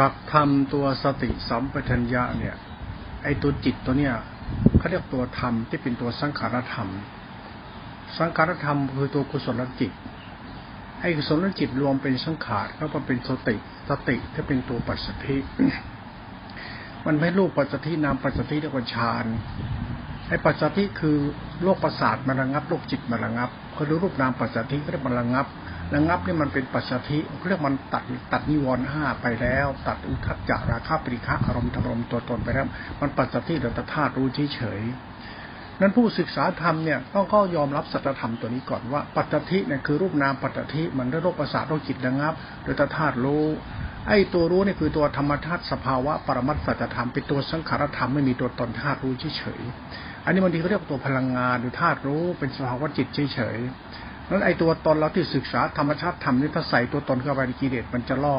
[0.00, 2.56] หลักธรรมตัวสติสัมปชัญญะเนี่ย
[3.24, 4.14] ไอตัวจิตตัวเนี้ย
[4.78, 6.88] เขาเรียกตัวธรรมที่เป็นตัวสังขารธรรม
[8.18, 9.92] สังขารธรรมคือตัวกุศลจิต
[11.00, 13.56] ไอกุศลจิตรวมเป็นสังขารแล้วมันเป็นสติ
[13.90, 15.36] สติที่เป็นตัวปัจสถิ
[17.06, 19.26] มันไม่รูปปัจสถินามปัจสถิเรียกว่าฌาน
[20.28, 21.16] ไอ้ปัจสถิคือ
[21.62, 25.46] โลกประสาทมันระงับโลกจิตมันระงับ คือรูปนามปัจสถิก็เรียกมันระงับ
[25.94, 27.18] ระงับนี่มันเป็นปัจสถิ
[27.48, 28.02] เรียกมันตัด
[28.32, 32.66] ตัดนิวรณ์ห้าไปแล้ว ตัดอุทัจาราคาปริฆะอารมณ์ธรรมตัวตนไปแล้ว
[33.00, 34.80] มันปัจสถิเดตธาตุรู้เฉย
[35.80, 43.44] นั้นผู้ศึกษาธรรมเนี่ยต้องก็ยอมรับสัจธรรมตัวนี้ก่อนว่าปัจจทิเนี่ยคือรูปนามปัจจทิมันได้โรคประสาทโรคจิตระงับโดยธาตุรู้
[44.08, 49.60] ไอ้ตัวรู้นี่คือตัวธรรมธาตุสภาวะปรมัตสัจธรรมเป็นตัวสังขารธรรมไม่มีตัวตนธาตุรู้เฉย
[50.24, 58.38] อันนี้บางทีเขาเรียกตัวพลังงานหรือธาตุรู้เป็นสภาวะจิตเฉยๆนั้นไอตัวตนเราที่ศึกษาธรรมชาติธรรมนี่ถ้าใส่ตัวตนเข้าไปในกิเลสมันจะล่อ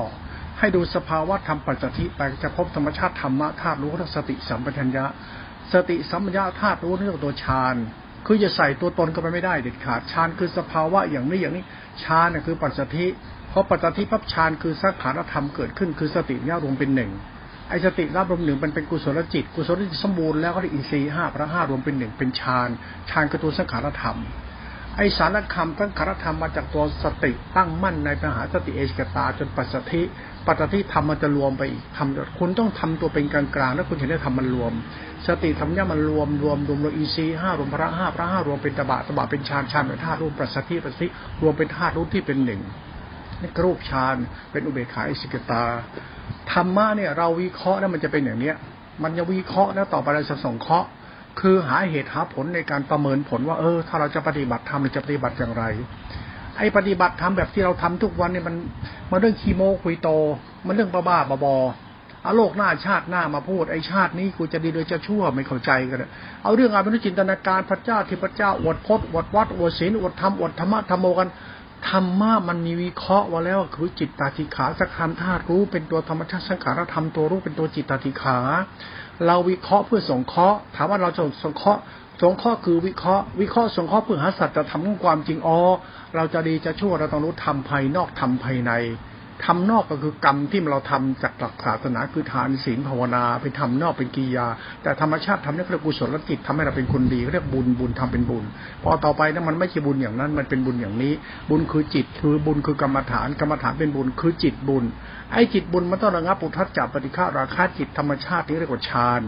[0.59, 5.05] ให้ดูสภาวะธรรมปัจจิไปจะพบธรรมชาติธรรมะธาตุรู้ทัสติสัมปชัญญะ
[5.73, 7.75] สติสัมปชัญญะธาตุรู้นี่ตัวฌาน
[8.25, 11.63] คือจะใส่ตัวตนเข้าไปไม่ได้เด็ดขาดฌานคือสภาวะอย่างนี้อย่างนี้
[12.03, 13.05] ฌานเนี่ยคือปัจจิ
[13.49, 17.11] เพราะปัจจิพับฌานคือสังขารธรรมเกิดขึ้นคือสติเนี่ยรวมเป็นหนึ่ง
[17.69, 22.69] ไอสติรับรวมหนึ่งมันเป็นกุศลจิต กุศลจิตสมบูรณ์แล้วก็ได้อินทรีย์ห้าพระห้ารวมเป็นหนึ่งเป็นฌาน
[23.09, 24.17] ฌานคือตัวสังขารธรรม
[24.97, 30.01] ไอสารคำทั้งคารธรรมมาจากตัวสติตั้งมั่นในปัญหาสติเอชกตาจนปัสสธิ
[30.47, 34.73] ปัสสธิธรรมมันจะรวมไปอีกทำคุณต้องทำตัวเป็นกลางๆแล้วคุณจะได้ทำมันรวม
[35.27, 41.07] สติธรรมเนี่ยมันรวมรวมรวมรวมอีซีห้ารวมพระห้าพระห้ารวมเป็นตบะตบะเป็นฌานฌานเป็นธาตุรูปปัสสธิปัสสธิ
[41.41, 42.61] รวมเป็นธาตุรูปที่เป็นหนึ่ง
[43.41, 44.15] นี่รูปฌาน
[44.51, 45.63] เป็นอุเบกขาอิสิกตา
[46.51, 48.55] ธรรมะเนี่ยเราวิเคราะห์แล้วมันจะเป็นอย่างเนี้ย
[49.03, 50.87] มันจะวิเคราะห์แล้วต่อไปเราจะส่งเคราะห์
[51.39, 55.63] คือหาเหตุหาผลในการประเมินผลว่าเออ ถ้าเราจะปฏิบัติธรรมเราจะปฏิบัติอย่างไร
[56.57, 58.55] ไอ้ปฏิบัติธรรมแบบที่เราทำทุกวันเนี่ยมัน
[59.11, 60.09] มันเรื่องคีโมคุยโต
[60.65, 61.55] มันเรื่องบ้าบ้าบอ
[62.23, 66.03] เอาโลกหน้าชาติหน้ามาพูดไอ้ชาตินี้กูจะดีโดยจะชั่วไม่เข้าใจกัน
[66.43, 71.29] เอาเรื่องอาเป็นจินตนาการพระเจ้าที่พระเจ้าอวดพจน์อวดวัดอวดศีลอวดธรรมอวดธรรมะธรรมโมกัน
[71.87, 78.37] ธรรมะมันมีวิเคราะห์ว่าแล้วคือจิตตาธิขาสักคำธาตุรู้เป็นตัวธรรมชาติสังขารธรรมตัวรู้เป็นตัวจิตตาธิขา
[79.25, 81.81] เราวิเคราะห์เพื่อสงเคราะห์ถามว่าเราจะสงเคราะห์
[82.21, 85.59] สงเคราะห์คือวิเคราะห์วิเคราะห์สงเคราะห์เพื่อหาสัจธรรมของความจริงอ๋อ
[86.15, 88.71] เราจะดีจะชั่วเราต้องรู้ทำภายนอกทำภายใน
[89.45, 94.47] ทำนอกก็คือกรรมที่เราทำจากหลักศาสนาคือทานศีลภาวนาไปทำนอกเป็นกิยา
[94.83, 98.43] แต่ธรรมชาติทำนี่เรียกกุศลจิตทำให้เราเป็นคนดีเรียกบุญบุญทำเป็นบุญ
[98.83, 101.13] พอต่อไปนั้นมันไม่ใช่บุญอย่างนั้นมันเป็นบุญอย่างนี้
[101.49, 104.83] บุญคือจิตคือบุญคือกรรมฐานกรรมฐานเป็นบุญคือจิตบุญ
[105.31, 109.21] ไอ้จิตบุญมันต้องระงับปุถัจจับปฏิฆาราคาจิตธรรมชาติที่เรียกว่าฌาน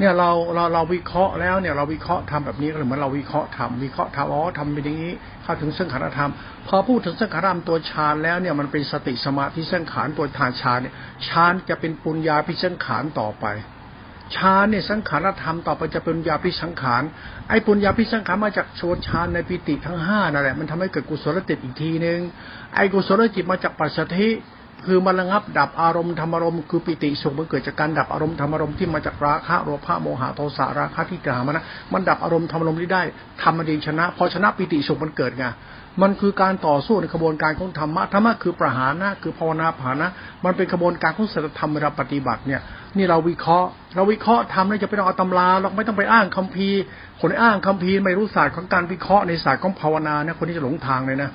[0.00, 5.12] เนี่ยเราเราเราวิเคราะห์แล้วเนี่ยเราวิเคราะห์ทำแบบนี้ก็เหมือนเราวิเคราะห์ทำวิเคราะห์ทำอ๋อทำเป็นอย่างนี้
[5.42, 6.30] เข้าถึงสังขารธรรม
[6.68, 10.94] พอพูดถึงสังขารธรรมตัวฌานแล้วเนี่ยมันเป็นสติสมาธิสังขารตัวทานฌานเนี่ย
[11.26, 13.46] ฌานจะเป็นปุญญาพิสังขารต่อไป
[14.36, 17.02] ฌานเนี่ยสังขารธรรมต่อไปจะเป็นญาพิสังขาร
[17.48, 22.18] ไอ้ปุญญาพิสังขารมาจากโชนฌานในปิติทั้งห้านั่นแหละมันทำให้เกิดกุศลจิตอีกทีหนึ่ง
[22.74, 24.30] ไอ้กุศลจิตมาจากปัจสัทธิ
[24.86, 33.02] คือมันระงับดับอารมณ์ธรรมอารมณ์คือปิติสุขมันเกิดจากการดับอารมณ์ธรรมอารมณ์ที่มาจากราคะโลภะโมหะโทสะราคะที่กล่าวมานะมันดับอารมณ์ธรรมอารมณ์ที่ได้
[33.42, 35.46] ทำมันดีชนะ พอชนะปิติสุขมันเกิดไง
[36.02, 40.08] มันคือการต่อสู้ในกระบวนการของธรรมะธรรมะคือประหารนะคือภาวนาผานะ
[40.44, 42.60] มันเป็นกระบวนการของศีลธรรมเวลาปฏิบัติเนี่ย
[42.96, 46.80] นี่เราวิเคราะห์ เราวิเคราะห์ทำแล้วจะไปต้องเอาตำราเราไม่ต้องไปอ้างคัมภีร์
[47.20, 51.30] คนอ้างคัมภีร์ไม่รู้ศาสตร์ของการวิเคราะห์ในศาสตร์ของภาวนาเนี่ยคนนี้จะหลงทางเลยนะ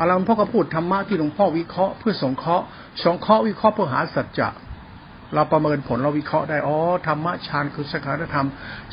[0.00, 2.64] อาลวงพ่อก็พูดธรรมะที่หลวงพ่อวิเคราะห์เพื่อสงเคราะห์
[3.04, 4.48] สงเคราะห์วิเคราะห์เพื่อหาสัจจะ
[5.34, 8.48] เราประเมินผลเราวิเคราะห์ได้ อ๋อ ธรรมะฌานคือสังขารธรรม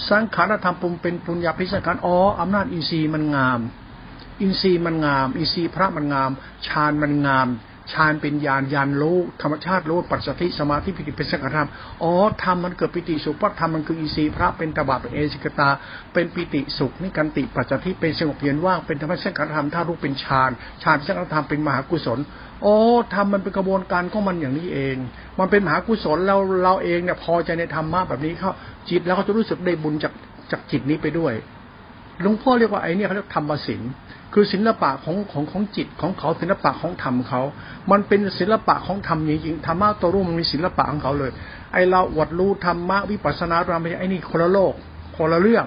[0.10, 3.60] สังขารธรรมปุ่มเป็นปุญญาพิสังขาร อ๋อ อำนาจอินทรีย์มันงาม
[4.42, 6.32] อินทรีย์มันงาม อินทรีย์พระมันงาม
[6.68, 7.48] ฌานมันงาม
[7.94, 11.70] ฌานเป็นญาณญาณรู้ธรรมชาติรู้ปัจสติสมาธิปิติเป็นสังขารธรรม
[12.04, 12.12] อ๋อ
[12.44, 15.70] ธรรมมันเกิดปิติสุขปัจธรรมมันคืออินทรีย์พระเป็นตบะเป็นเอสิกตา
[16.14, 20.52] เป็นปิติสุขนี่กันติปัจจทิเป็นสงบเย็นว่างเป็นธรรมสังขารธรรมถ้ารู้เป็นฌาน
[20.84, 22.20] ฌานสังขารธรรมเป็นมหากุศล
[22.62, 22.76] โอ้
[23.14, 24.96] ทำมันเป็นกระบวนการของมันอย่างนี้เอง
[25.40, 28.52] มันเป็นมหากุศลเราเราเองเนี่ยพอใจในธรรมะแบบนี้เขา
[28.90, 30.14] จิตแล้วก็จะรู้สึกได้บุญจาก
[30.52, 31.34] จากจิตนี้ไปด้วย
[32.22, 33.82] หลวงพ่อเรียกว่าไอ้นี่เขาเรียกธรรมศิล
[34.34, 37.42] คือศิลปะของของของจิตของเขาศิลปะของธรรมเขา
[37.92, 41.32] มันเป็นศิลปะของธรรมจริงๆธรรมะตัวรู้มันมีศิลปะของเขาเลย
[41.74, 44.74] ไอเราอวดรู้ธรรมะวิปัสสนาธรรมไอ้นี่คนละโลก
[45.18, 45.66] คนละเรื่อง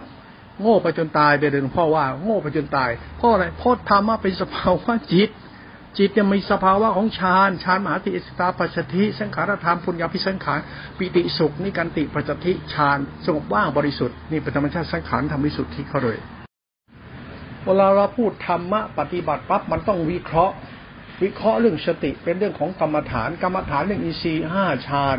[0.61, 5.31] โง่ไปจนตายไปเดินพ่อว่า โง่ไปจนตายเพราะอะไรเพราะธรรมะเป็นสภาวะจิต
[5.99, 10.59] จิตเนี่ยมีสภาวะของฌานฌานมหาติสตาปัจจทิสังขารธรรมปุญญาพิสังขาร
[10.99, 16.19] ปิติสุขนิการติปัจจทิฌานสงบว่างบริสุทธิ์นี่เป็นธรรมชาติสังขารธรรมวิสุทธิ์ที่เขาเลย
[17.65, 20.55] เวลาเราพูดธรรมะปฏิบัติปั๊บมันต้องวิเคราะห์
[21.23, 25.19] วิเคราะห์เรื่องสติเป็นเรื่องของกรรมฐาน กรรมฐานเรื่องอินทรีย์ห้าฌาน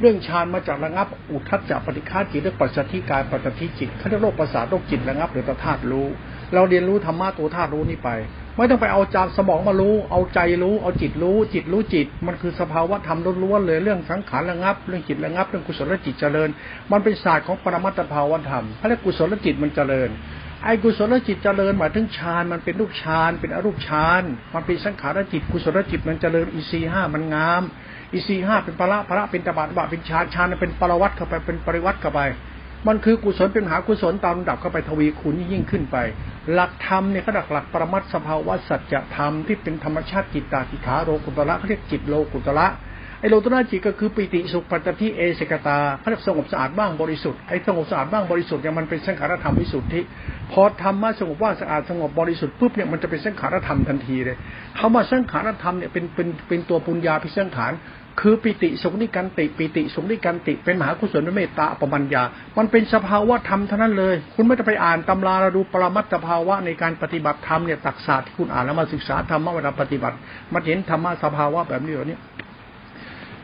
[0.00, 6.06] เรื่องฌานมาจากระงับอุทัศจักปฏิฆาจิตเรื่องปัจจัติกายปัจจัติจิตเขาเรียกโรคประสาทโรคจิตระงับหรือตธาตุรู้
[6.54, 8.10] เราเรียนรู้ธรรมะตัวธาตุรู้นี่ไป
[8.56, 16.48] ไม่ต้องไปเอาจามสมองมารู้ เอาใจรู้ เอาจิตรู้ จิตรู้จิต มันคือสภาวะธรรมล้วนๆเลยเรื่องสังขารระงับ เรื่องจิตระงับ เรื่องกุศลจิตเจริญ
[16.92, 20.08] มันเป็นศาสตร์ของปรมัตถภาวธรรมเขาเรียกกุศลจิตมันเจริญ
[20.64, 24.22] ไอ้กุศลจิตเจริญหมายถึงฌานมันเป็นรูปฌานเป็นอรูปฌาน
[24.54, 27.62] มันเป็นสังขารจิตกุศลจิตมันเจริญอีซีห้ามันงาม
[28.12, 32.20] อีซีห้าเป็นพระพระเป็นตบะตบะเป็นฌานฌานเป็นปรวัตเข้าไปเป็นปริวัติเข้าไป
[32.86, 35.96] มันคือกุศลเป็นหากุศลตามลำดับเข้าไปทวีคูณยิ่งขึ้นไป
[36.52, 42.66] หลักธรรมเนี่ยเขาหลักหลักปรมัตสภาวะสัจธรรมที่เป็นธรรมชาติจิตตาติขาโรกุตระเขาเรียกจิตโลกุตระ
[43.20, 50.00] ไอโลตุนาจิตก็คือปิติสุขปัจจทิเอสกตาเขาเรียกสงบสะอาดบ้างบริสุทธิ์ไอสงบสะอาดบ้างบริสุทธิ์เนี่ยมันเป็นสังขารธรรมวิสุทธิ
[50.52, 54.36] พอธรรมะสงบว่าสะอาดสงบบริสุทธิ์ปุ๊บเนี่ยมันจะเป็นสังขารธรรมทันทีเลย
[54.78, 57.72] คำว่าสังขารธรรมเนี่ยเป็นเป็นเป็นตัวปุญญาพิสังขาร
[58.20, 62.22] คือปิติสุขนิกันติปิติสุขนิกันติเป็นมหากุศลเมตตาปมัญญา
[62.58, 70.16] มันเป็นสภาวะธรรมเท่านั้นเลย คุณไม่ต้องไปอ่านตำราเราดูปรมัตถภาวะในการปฏิบัติธรรมเนี่ยตักศาสตร์ที่คุณอ่านแล้วมาศึกษาธรรมะเวลาปฏิบัติ
[70.52, 72.18] มาเห็นธรรมะสภาวะแบบนี้เหล่านี้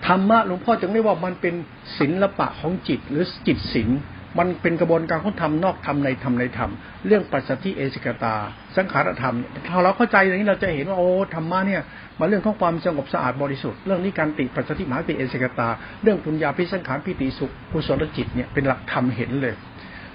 [0.07, 1.55] ธรรมะหลวงพ่อจึงเรียกว่ามันเป็น
[1.99, 3.91] ศิละปะของจิตหรือจิตศิล
[4.39, 6.71] มันเป็นกระบวนการของธรรมนอกธรรมในธรรมในธรรม
[7.07, 8.35] เรื่องปัจจัติเอสิกตา
[8.77, 9.35] สังขารธรรม
[9.67, 11.83] ถ้าเราเข้าใจอย่างนี้เราจะเห็นว่าโอ้ธรรมะเนี่ย
[12.19, 15.69] มาเรื่องของความสงบสะอาดบริสุทธิ์เรื่องนี้การติปัจจัติมหาติเอสิกตา
[16.03, 19.55] เรื่องปุญญาพิสังขารพิติสุขกุศลจิตเนี่ยเป็นหลักธรรมเห็นเลย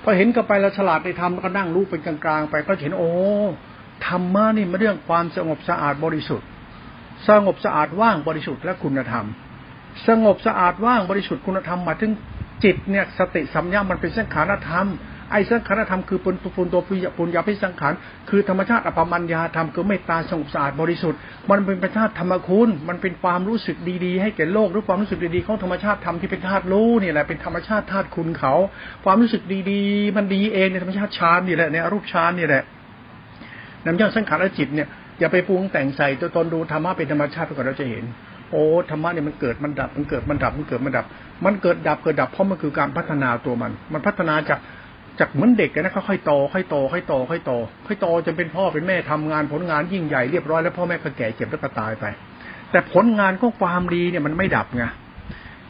[0.04, 3.12] พอเห็นก็ไปเราฉลาดในธรรมก็นั่งรู้เป็นกลางๆไปก็เห็นโอ้
[4.08, 6.48] ธรรมะนี่มาเรื่องความสงบสะอาดบริสุทธิ์
[7.28, 9.28] สงบสะอาดว่างบริสุทธิ์และคุณธรรม
[10.08, 12.12] สงบสะอาดว่างบริสุทธิ์คุณธรรมมาถึง
[12.64, 14.88] จิตเนี่ยสติสัมยามันเป็นสังขารธรรม
[15.32, 17.94] ไอ้สังขารธรรมคือปุณปุณตัวปุญญปุญญาพิสังขาร
[18.30, 21.20] คือธรรมชาติอภมัญญาธรรมคือเมตตาสงบสะอาดบริสุทธิ์
[21.50, 28.54] มันเป็นประชาติธรรมคุณ มันเป็นความรู้สึกดีๆ ให้แก่โลกหรือความรู้สึกดีๆของธรรมชาติธรรมที่เป็นธาตุรู้นี่แหละเป็นธรรมชาติธาตุคุณเขา
[29.06, 29.42] ความรู้สึก
[29.72, 32.64] ดีๆ มันดีเองในธรรมชาติฌานนี่แหละในอรูปฌานนี่แหละ
[33.86, 34.88] น้ำยาสังขารจิตเนี่ย
[35.20, 38.06] อย่าไปปรุงแต่งใส่ตัวตนดูธรรมะเป็นธรรมชาติก่อนเราจะเห็น
[38.52, 41.06] โอ้ธรรมะเนี่ยมันเกิดมันดับ มันเกิดมันดับมันเกิดมันดับ
[41.46, 44.60] มันเกิดดับเกิดดับเพราะมันคือการพัฒนาตัวมัน มันพัฒนาจาก
[45.20, 47.52] จากเหมือนเด็กนะค่อยๆโตค่อยโตค่อยโตค่อยโต
[47.88, 52.06] ค่อยโตจนเป็นพ่อเป็นแม่ทำงานผลงานยิ่งใหญ่เรียบร้อยแล้วพ่อแม่ก็แก่เจ็บแล้วก็ตายไป
[52.72, 54.84] แต่ผลงานของความดีเนี่ยมันไม่ดับไง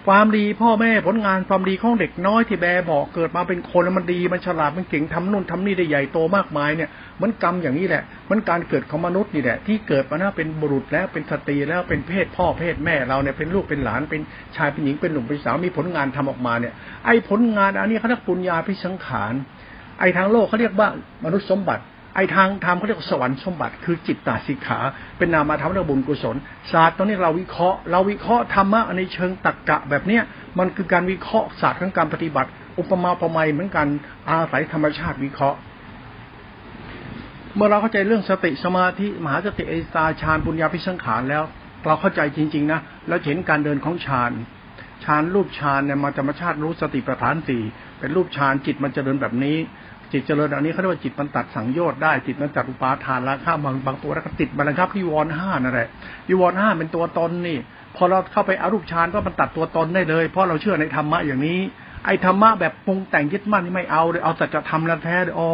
[0.08, 6.90] ความดีพ่อแม่ผลงานความดีของเด็กน้อยที่แบบอกเกิดมาเป็นคนแล้วมันดีมันฉลาดมันเก่งทำนู่นทำนี่ได้ใหญ่โตมากมายเนี่ย
[7.22, 14.22] มันกรรมอย่างนี้แหละมันการเกิดของมนุษย์นี่แหละที่เกิดมาหน้าเป็นบุรุษแล้วเป็นสตรีแล้วเป็นเพศพ่อเพศแม่เราเนี่ยเป็นลูกเป็นหลานเป็น
[14.56, 16.74] ชายเป็นหญิงเป็นหนุ่มเป็นสาวมีผลงานทำออกมาเนี่ย
[17.06, 19.34] ไอ้ผลงานอันนี้เขาเรียกปุญญาพิสังขาร
[20.00, 20.90] ไอ้ทางโลกเขาเรียกว่า
[21.26, 21.84] มนุษย์สมบัติ
[22.20, 24.80] อ้ทางธรรมเขาเรียกสวรรค์สมบัติ คือจิตตาสิกขา
[25.18, 26.36] เป็นนามธรรมเรื่องบุญกุศล
[26.72, 30.24] ศาสตร์ตรงนี้เราวิเคราะห์เราวิเคราะห์ธรรมะในเชิงตรรกะแบบเนี้ย
[30.60, 32.50] มันคือการวิเคราะห์ศาสตร์ของการปฏิบัติ
[32.80, 33.88] อุปมาประไมยเหมือนกัน
[34.30, 35.58] อาศัยธรรมชาติวิเคราะห์
[37.56, 41.44] เมื่อเราเข้าใจเรื่องสติสมาธิมหาสติเอตาฌานปุญญาพิสังขารแล้ว
[41.86, 44.32] เราเข้าใจจริง ๆ นะแล้วเห็นการเดินของฌาน
[45.04, 47.64] ฌานรูปฌานเนี่ยมาธรรมชาติรู้สติประธานสี่
[48.00, 49.58] เป็นรูปฌานจิตมันจะเดินแบบนี้
[50.12, 55.88] จิตเจริญอันนี้เขาเรียกว่าจิตมันตัดสังโยชน์ได้จิตมันตัดอุปาทานราคะบางบางตัวแล้วก็ติดมันครับที่วอนห้านั่นแหละ
[56.28, 57.58] ที่วอนห้าเป็นตัวตนนี่
[57.96, 61.60] พอเราเข้าไปอารูปฌานก็มันตัดตัวตนได้เลย เพราะเราเชื่อในธรรมะอย่างนี้
[62.06, 65.50] ไอ้ธรรมะแบบปรุงแต่งยึดมั่นนี่ไม่เอาเลยเอาสัจธรรมแล้วแท้เลยอ๋อ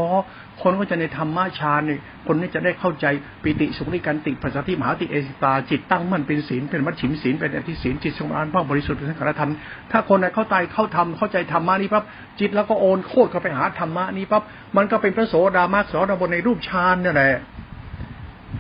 [0.62, 3.06] คนก็จะในธรรมะฌานนี่ยคนนี้จะได้เข้าใจ
[3.44, 9.52] ปิติสุขนิการติปัสสติมหาติเอสิตา จิตตั้งมั่นเป็นศีลเป็นมัชฉิมศีลเป็นอธิศีลจิตสมานพ่อบริสุทธิ์เป็นสังขารธรรม
[9.92, 12.04] ถ้าคนไหนเข้าใจเข้าทำเข้าใจธรรมะนี้ปั๊บ
[12.40, 14.44] จิตแล้วก็โอนโคตรเข้าไปหาธรรมะนี้ปั๊บ
[14.78, 17.34] มันก็เป็นพระโสดามาสโสดาบนในรูปฌานนี่แหละ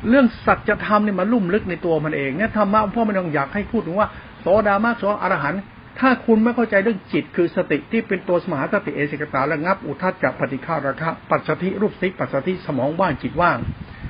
[0.10, 4.08] เรื่องสัจธรรมเนี่ยมันลุ่มลึกในตัวมันเองเนี่ยธรรมะพ่อไม่ต้องอยากให้พูดถึงว่า
[4.42, 5.62] โสดามาสโสอรหันต์
[6.00, 13.58] ถ้าคุณไม่เข้าใจเรื่องจิตคือสติที่เป็นตัวสมหาสติเอสิกตาและงับอุทัศจักปฏิฆาระคะปัจสติรูปสิปัจสติสมองว่างจิตว่าง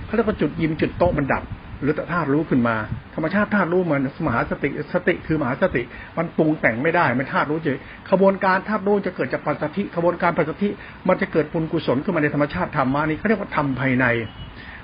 [0.06, 1.44] เขาเรียกว่าจุดยิมจุดโตมันดับ
[1.82, 2.75] หรือธาตุรู้ขึ้นมา
[3.15, 5.82] ธรรมชาติธาตุรู้มันสมหาสติสติคือมหาสติ
[6.18, 7.77] มันปรุงแต่งไม่ได้ไม่ธาตุรู้เฉย
[8.12, 10.70] ขบวนการธาตุรู้จะเกิดจากปัจสติขบวนการปัจสติ
[11.08, 14.06] มันจะเกิดปุญกุศลขึ้นมาในธรรมชาติธรรมานี้เขาเรียกว่าธรรมภายใน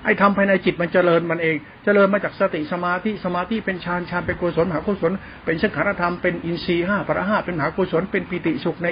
[0.04, 5.12] ไอ้ทำภายในจิตมันเจริญมันเอง เจริญมาจากสติสมาธิสมาธิเป็นฌานฌานเป็นกุศลมหากุศล
[5.46, 8.88] เป็นสังขารธรรมเป็นอินทรีย์ห้าพระห้าเป็นมหากุศลเป็นปิติสุขใน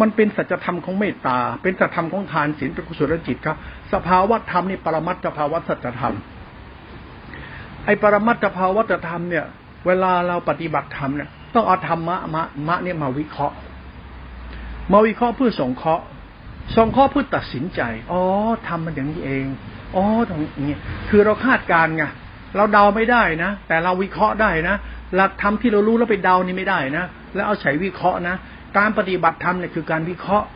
[0.00, 3.56] มันเป็นสัจธรรมของเมตตา เป็นสัจธรรมของทานศีลเป็นกุศลจิตครับ
[3.92, 6.14] สภาวะธรรมนี่ปรมัตถภาวะสัจธรรม
[7.84, 9.44] ไอ้ปรมัตถภาวะธรรมเนี่ย
[9.86, 13.56] เวลาเราปฏิบัติธรรมเนี่ยต้องเอาธรรมะมะมะเนี่ยมาวิเคราะห์
[14.92, 16.04] มาวิเคราะห์เพื่อสงเคราะห์
[16.76, 17.80] สงเคราะห์เพื่อตัดสินใจ
[18.10, 18.22] อ๋อ
[18.66, 19.46] ทำมันอย่างนี้เอง
[19.96, 20.76] อ๋อตรงนี้
[21.10, 22.04] คือเราคาดการไง
[22.56, 24.76] เราเดาไม่ได้นะ แต่เราวิเคราะห์ได้นะ
[25.14, 27.04] หลักธรรมที่เรารู้แล้วไปเดานี่ไม่ได้นะ
[27.34, 28.34] แล้วเอาใช้วิเคราะห์นะ
[28.78, 30.46] การปฏิบัติธรรมเนี่ยคือการวิเคราะห์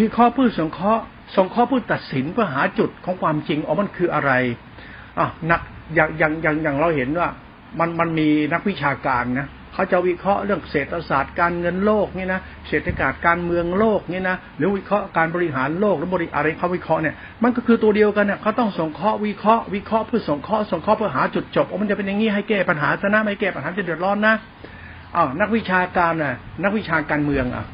[0.00, 1.02] วิเคราะห์เพื่อสงเคราะห์
[1.36, 4.32] สงเคราะห์เพื่อตัดสินเพื่อหาจุดของความจริงอ๋อมันคืออะไร
[5.18, 5.60] อะนัก
[5.94, 7.28] อย่างอย่างอย่างอย่างเราเห็นว่า
[7.78, 24.34] มันมันมีนักวิชาการนะ เขาจะวิเคราะห์เรื่องเศรษฐศาสตร์การเงินโลกนี่นะเศรษฐศาสตร์การเมืองโลกนี่นะหรือวิเคราะห์การบริหารโลกหรือบริอะไรเขาวิเคราะห์เนี่ยมันก็คือตัวเดียวกันเนี่ยเขาต้องส่งเคราะห์วิเคราะห์วิเคราะห์เพื่อส่งเคราะห์ส่งเคราะห์เพื่อหาจุดจบว่ามันจะเป็นอย่างนี้ให้แก้ปัญหาซะนะไม่แก้ปัญหาจะเดือดร้อนนะ
[25.16, 27.64] อ้าวนักวิชาการน่ะนักวิชาการเมืองอะ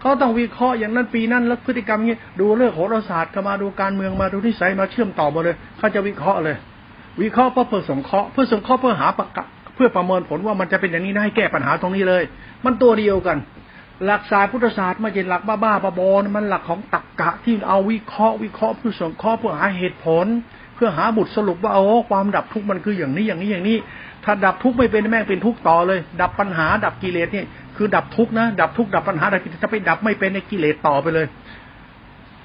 [0.00, 6.56] เขาต้องวิเคราะห์อย่างนั้นปีนั้นแล้วพฤติกรรมนี้ดูเรื่องโหราศาสตร์ก็มาดูการเมืองมาดูนิสัยมาเชื่อมต่อมาเลยเขาจะวิเคราะห์เลย
[7.22, 9.20] วิเคราะห์เพื่อส่งเคราะห์เพื่อสงเคราะห์เพื่อหาป
[9.74, 12.22] เพื่อประเมินผลว่ามันจะเป็นอย่างนี้นะให้แก้ปัญหาตรงนี้เลย
[12.64, 13.38] มันตัวเดียวกัน
[14.04, 20.26] หลักศาสตร์พุทธศาสตร์ไม่ใช่หลักบ้าๆบอมันหลักของตรรกะที่เอาวิเคราะห์วิเคราะห์เพื่อส่งข้อเพื่อหาเหตุผล
[20.74, 23.76] เพื่อหาบุตรสรุปว่าโอ้ความดับทุกข์มันคืออย่างนี้อย่างนี้อย่างนี้
[24.24, 27.44] ถ้าดับทุกข์ไม่เป็นแม่งเป็นทุกข์ต่อเลย ดับปัญหาดับกิเลสนี่
[27.76, 31.26] คือดับทุกข์นะดับทุกข์ดับปัญหาดับกิเลสจะไปดับไม่เป็นในกิเลสต่อไปเลย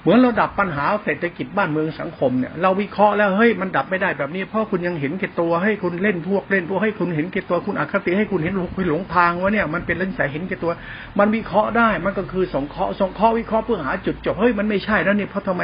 [0.02, 10.72] เหมือนเราดับปัญหาเศรษฐกิจบ้านเมืองสังคมเนี่ยเราวิเคราะห์แล้วเฮ้ยมันดับไม่ได้แบบนี้ เพราะคุณยังเห็นเกตตัวให้คุณเล่นพวกเล่นพวกให้คุณเห็นเกตตัวคุณอคติให้คุณเห็นคุณหลงทางว่าเนี่ยมันเป็นเรื่องสายเห็นเกตตัว
[11.20, 15.62] มันวิเคราะห์ได้มันก็คือสงเคราะห์สงเคราะห์วิเคราะห์เพื่อหาจุดจบเฮ้ยมันไม่ใช่แล้วเนี่ยเพราะทำไม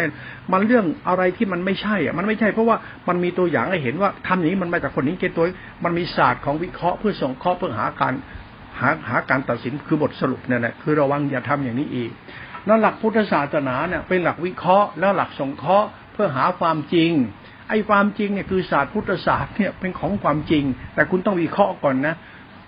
[0.52, 2.78] มันเรื่องอะไรที่มันไม่ใช่อะมันไม่ใช่เพราะว่า
[3.08, 5.46] มันมีตัวอย่างให้เห็นว่าทำอย่างนี้มันมาจากคนนี้เกตตัว
[5.84, 8.14] มันมีศาสตร์ของวิเคราะห์เพื่อสงเคราะห์เพื่อหาการ
[8.80, 12.12] หาหาการตัดสินคือบทสรุปเนี่ยแหละคือระวังอย่าทำอย่างนี้อีก
[12.68, 17.12] นั่นหลักพุทธศาสนาเนี่ยเป็นหลักวิเคราะห์ แล้วหลักสงเคราะห์เพื่อหาความจริง
[17.70, 22.16] ไอ้ความจริงเนี่ยคือศาสตร์พุทธศาสตร์เนี่ยเป็นของความจริง แต่คุณต้องวิเคราะห์ก่อนนะ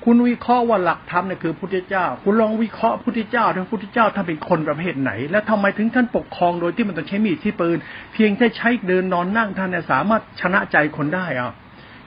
[0.06, 7.77] คุณวิเคราะห์ว่าหลักธรรมเนี่ยคือพุทธเจ้า คุณลองวิเคราะห์พุทธเจ้าทั้งพุทธเจ้าท่านเป็นคนประเภทไหน และทำไมถึงท่านปกครองโดยที่มันต้องใช้มีดที่ปืน
[8.13, 11.54] เพียงแค่ใช้เดินนอนนั่งท่านเนี่ยสามารถชนะใจคนได้อะ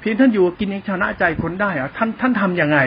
[0.00, 2.78] เพียงท่านอยู่กินยังชนะใจคนได้อะท่านท่านทำยังไง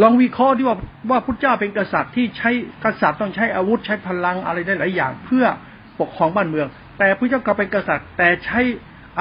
[0.00, 0.76] ลองวิเคราะห์ที่ว่า
[1.10, 2.50] ว่าพุทธเจ้าเป็นกษัตริย์ที่ใช้
[2.84, 5.44] กษัตริย์ต้องใช้อาวุธใช้พลังอะไรได้หลายอย่าง เพื่อ
[6.00, 6.66] ปกครองบ้านเมือง
[6.98, 8.60] แต่พระเจ้าก็เป็นกษัตริย์ แต่ใช้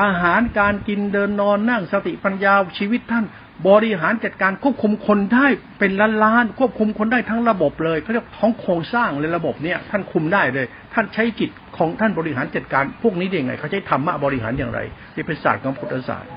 [0.02, 3.26] อาหารการกินเดินนอนนั่งสติปัญญาชีวิตท่าน
[3.70, 5.48] บริหารจัดการควบคุมคนได้
[5.80, 14.80] เป็นล้านล้านควบคุมคนได้ทั้งระบบเลยเขาเรียกท้องโครงสร้างเลยระบบเนี่ยท่านคุมได้เลย ท่านใช้จิตของท่านบริหารจัดการพวกนี้ได้ยังไงเขาใช้ธรรมะบริหารอย่างไร
[15.14, 16.32] ที่เป็นศาสตร์ของพุทธศาสตร์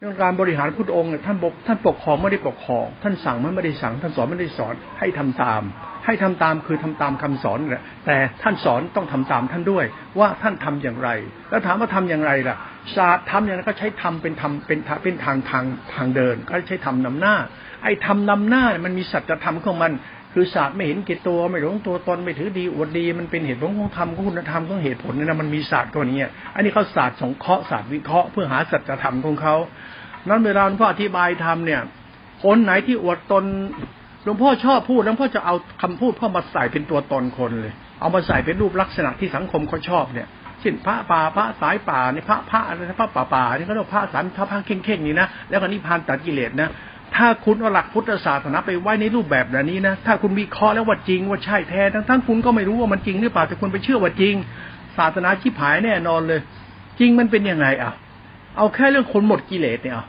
[0.00, 5.62] เรื่องการบริหารพุทธองค์ท่านบกท่านปกครองไม่ได้ปกครอง ท่านสั่งไม่ได้สั่ง ท่านสอนไม่ได้สอนให้ทำตาม
[6.04, 9.84] ให้ทำตามคือทำตามคำสอนแหละแต่ท่านสอนต้องทำตามท่านด้วย
[10.18, 11.10] ว่าท่านทำอย่างไร
[11.50, 12.56] แล้วถามว่าทำอย่างไรล่ะ
[12.96, 17.34] ศาสตร์ทำอย่างนั้นก็ใช้ทำเป็นทำเป็นเป็นทางทางทางเดิน ก็ใช้ทำนำหน้า
[17.82, 19.94] ไอ้ทำนำหน้ามันมีสัจธรรมของมัน
[20.38, 26.18] คือศาสตร์ไม่เห็นเกตตัวไม่หลงตัวตนไม่ถือดีอวดดี มันเป็นเหตุผลของธรรมของคุณธรรมของเหตุผลเนี่ยนะมันมีศาสตร์ตัวนี้
[26.54, 29.54] อันนี้เขาศาสตร์สงเคราะห์ศาสตร์วิเคราะห์เพื่อหาสัจธรรมของเขา
[30.28, 31.80] นั้นเวลาหลวงพ่ออธิบายธรรมเนี่ย
[32.44, 33.44] คนไหนที่อวดตน
[34.24, 40.28] หลวงพ่อชอบพูดหลวงพ่อจะเอาคำพูดเข้ามาใส่เป็นตัวตนคนเลย เอามาใส่เป็นรูปลักษณะที่สังคมเขาชอบเนี่ย
[40.60, 46.70] เช่นพระป่าพระสายป่าเนี่ยพระพระอะไรพระป่าป่านี่ก็เรียกพระสันพระพังเข่งๆนี่นะแล้วก็นิพพานตัดกิเลสนะ
[47.16, 54.34] ถ้าคุณเอาหลักพุทธศาสนาไปไว้ในรูปแบบแบบนี้นะ ถ้าคุณวิเคราะห์แล้วว่าจริงว่าใช่แท้ ทั้งทั้งคุณก็ไม่รู้ว่ามันจริงหรือเปล่า แต่คุณไปเชื่อว่าจริง
[54.98, 56.40] ศาสนาชิบหายแน่นอนเลย
[56.98, 57.92] จริงมันเป็นยังไงอะ
[58.56, 60.06] เอาแค่เรื่องคนหมดกิเลสเนี่ยอะ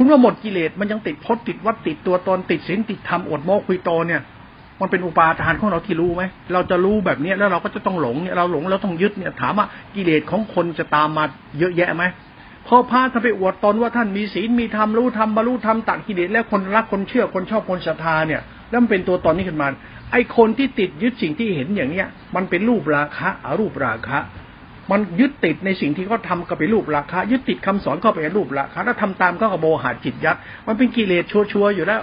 [0.00, 4.20] คุณว่าหมดกิเลสมันยังติดพจน์ติดวัดติดตัวตนติดศีลติดธรรมอดโมคุยโตเนี่ย
[4.80, 11.24] มันเป็นอุปาทานของเราที่รู้ไหมเราจะรู้แบบนี้แล้วเราก็จะต้องหลงเนี่ยเราหลงเราต้องยึดเนี่ยถามว่ากิเลสของคนจะตามมา
[11.58, 12.04] เยอะแยะไหม
[12.66, 18.40] พอพระถ้าไปอวดตนว่าท่านมีศีลมีธรรมรู้ธรรมบรรลุธรรมตัดกิเลสแล้วคนรักคนเชื่อคนชอบคนศรัทธาเนี่ย
[18.70, 19.68] แล้วมันเป็นตัวตนนี้ขึ้นมา
[20.12, 24.18] ไอคนที่ติดยึดสิ่งที่เห็นอย่างเนี้ย มันเป็นรูปราคะอารูปราคะ
[24.90, 32.02] มันยึดติดในสิ่งที่เขาทาก็ไปรูปราคายึดติดคำสอนก็ไปรูปราคาถ้าทำตามก็กระโบหาจิตยัดมันเป็นกิเลสชัวร์อยู่แล้ว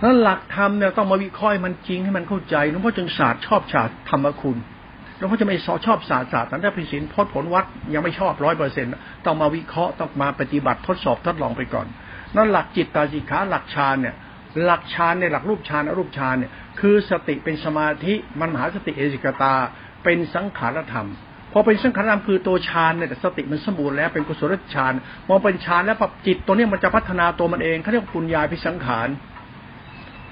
[0.00, 4.58] แล้วหลักธรรมเนี่ยต้องมาวิเคราะห์มันจริงให้มันเข้าใจหลวงพ่อจึงศาสตร์ชอบศาสตร์ธรรมคุณ
[5.18, 7.64] หลวงพ่อจะไม่สอชอบศาสตร์ศาสตร์แต่ถ้าพิสินพจน์ผลวัด
[7.94, 8.92] ยังไม่ชอบร้อยเปอร์เซ็นต์
[9.24, 11.86] ต้องมาวิเคราะห์ต้องมาปฏิบัติทดสอบทดลองไปก่อน
[12.36, 14.14] นั่นหลักจิตตาจิขาหลักฌานเนี่ย
[14.64, 19.54] หลักฌานในหลักรูปฌานอรูปฌานเนี่ยคือสติเป็นสมาธิมันมหาสติเอสิกตา
[20.04, 21.08] เป็นสังขารธรรม
[21.56, 24.92] อเป็นสังขารธรรมคือตัวฌานเนี่ยสติมันสมบูรณ์แล้วเป็นกุศลฌาน
[25.28, 29.10] มองเป็นฌานแล้วปรับจิตตัวนี้มันจะพัฒนาตัวมันเองเขาเรียกปุญญาพิสังขาร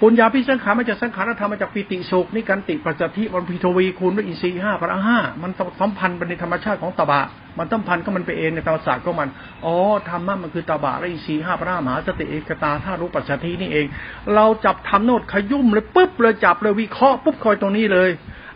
[0.01, 5.51] ปุญญาพิสังขารมาจากสังขารธรรมมาจากปิติสุขนี่กันติปัจจทิวันพิทวีคูณด้วยอินทรีย์ห้าพระห้ามัน
[5.81, 7.21] สัมพันธ์เป็นในธรรมชาติของตบะ
[7.59, 9.29] มันสัมพันธ์ก็มันไปเองในธรรมศาสตร์ก็มัน
[9.65, 9.75] อ๋อ
[10.09, 13.87] ธรรมะมันคือตบะและอินทรีย์ห้าพระห้ามหาสติเอกตาท่ารู้ปัจจทินี่เอง
[14.35, 18.11] เราจับทำโนดขยุ่มเลยปุ๊บเลยจับเลยวิเคราะห์ปุ๊บคอยตรงนี้เลย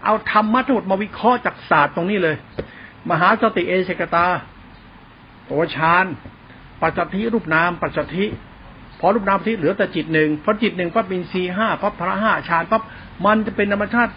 [0.05, 2.37] เอาธรรมะทั้งหมดมาวิเคราะห์จากศาสตร์ตรงนี้เลย
[3.11, 4.26] มหาสติเอเชกตา
[5.47, 6.07] โอชาน
[6.81, 8.25] ปัจจทิรูปนามปัจจทิ
[9.00, 12.83] พอรูปนามที่เหลือแต่จิตหนึ่งพอจิตหนึ่งปั๊บมีสีห้าปั๊บพระห้าฌานปั๊บ
[13.25, 14.12] มันจะเป็นธรรมชาติ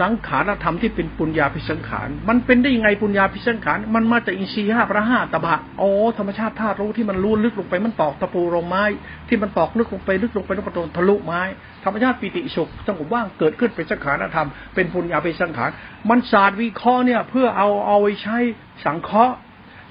[0.00, 5.88] สังขารธรรมที่เป็นปุญญาพิสังขาร มันเป็นได้ยังไงปุญญาพิสังขาร มันมาจากอินทรีย์ห้าพระห้าตบะโอ้
[6.18, 8.84] ธรรมชาติธาตุรู้ที่มันรู้ลึกลงไปมันตอกตะปูลงไม้
[9.28, 11.40] ที่มันตอกลึกลงไปลึกลงไปลงไปทะลุไม้
[11.84, 15.70] ธรรมชาติปิติสุขสงบว่างเกิดขึ้นเป็นสังขารธรรม เป็นปุญญาพิสังขาร
[16.08, 18.38] มันศาสตร์วิเคราะห์เนี่ยเพื่อเอาเอาไว้ใช้
[18.84, 19.34] สังเคราะห์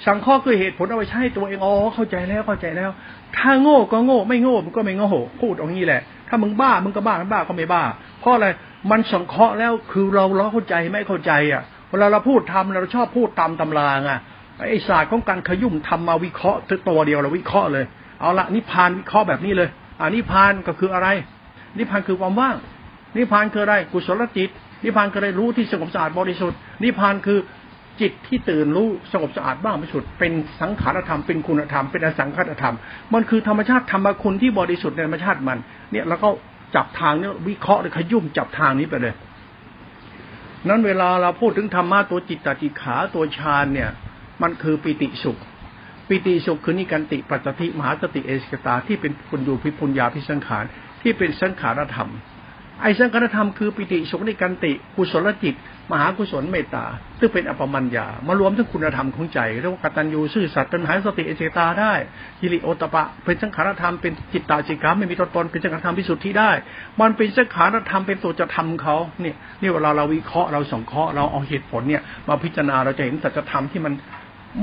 [0.05, 2.89] สังเคราะห์คือเหตุผลเอาไว้ใช้ตัวเองอ๋อเข้าใจแล้วเข้าใจแล้ว
[3.37, 5.09] ถ้าโง่ก็โง่ไม่โง่มันก็ไม่โง่
[5.41, 7.83] พูดอย่างนี้แหละ ถ้ามึงบ้ามึงก็บ้าบ้าก็ไม่บ้า
[8.21, 8.47] เพราะอะไร
[8.91, 14.11] มันสังเคราะห์แล้วคือเราเราเข้าใจไม่เข้าใจอะเวลาเราพูดทำเราชอบพูดตามตำราไง
[14.69, 17.85] ไอ้ศาสตร์ของการขยุ่มทำมาวิเคราะห์ตัวเดียวเราวิเคราะห์เลย
[18.21, 21.07] เอาละนิพพานวิเคราะห์แบบนี้เลยอ่านิพพานก็คืออะไร
[21.77, 22.55] นิพพานคือความว่าง
[23.17, 24.49] นิพพานคืออะไรกุศลจิต
[24.83, 27.39] นิพพานคืออะไรรู้ที่สงบสะอาดบริสุทธิ์ นิพพานคือ
[28.01, 32.75] จิตที่ตื่นรู้สงบสะอาดบ้างบริสุทธิ์เป็นสังขารธรรมเป็นคุณธรรมเป็นอสังขารธรรม
[33.13, 35.57] มันคือธรรมชาติธรรมคุณที่บริสุทธิ์ในธรรมชาติมัน
[35.91, 36.29] เนี่ยแล้วก็
[36.75, 39.15] จับทางเนี้ยวิเคราะห์เลยขยุ่มจับทางนี้ไปเลย
[40.67, 43.89] นั้นเวลาเราพูดถึงธรรมะตัวจิตตจิขาตัวฌานเนี่ย
[44.41, 45.37] มันคือปิติสุข
[46.07, 50.63] ปิติสุขคือนิการติปัจจติมหาสติเอสกตาที่เป็นปุญญูพิปุญญาพิสังขาร
[51.01, 52.09] ที่เป็นสังขารธรรม
[52.81, 55.55] ไอ้สังขารธรรมคือปิติสุขนิการติกุศลจิต
[55.91, 56.85] มหากุศลเมตตา
[57.19, 61.93] ซึ่งเป็นอปมัญญามารวมทั้งคุณธรรมของใจเรียกว่ากตัญญูซื่อสัตย์เป็นมหาสติเอเจตาได้
[62.39, 66.51] ฮิริโอตปะ เป็นสังขารธรรมเป็นจิตตาจิกาไม่มีตัวตนเป็นสังขารธรรมพิสุทธิได้
[67.01, 73.93] มันเป็นสังขารธรรมเป็นตัวจะทำเขาเนี่ยนี่เวลาเราวิเคราะห์เราสังเคราะห์เราเอาเหตุผลเนี่ย มาพิจารณาเราจะเห็นสัจธรรมที่มัน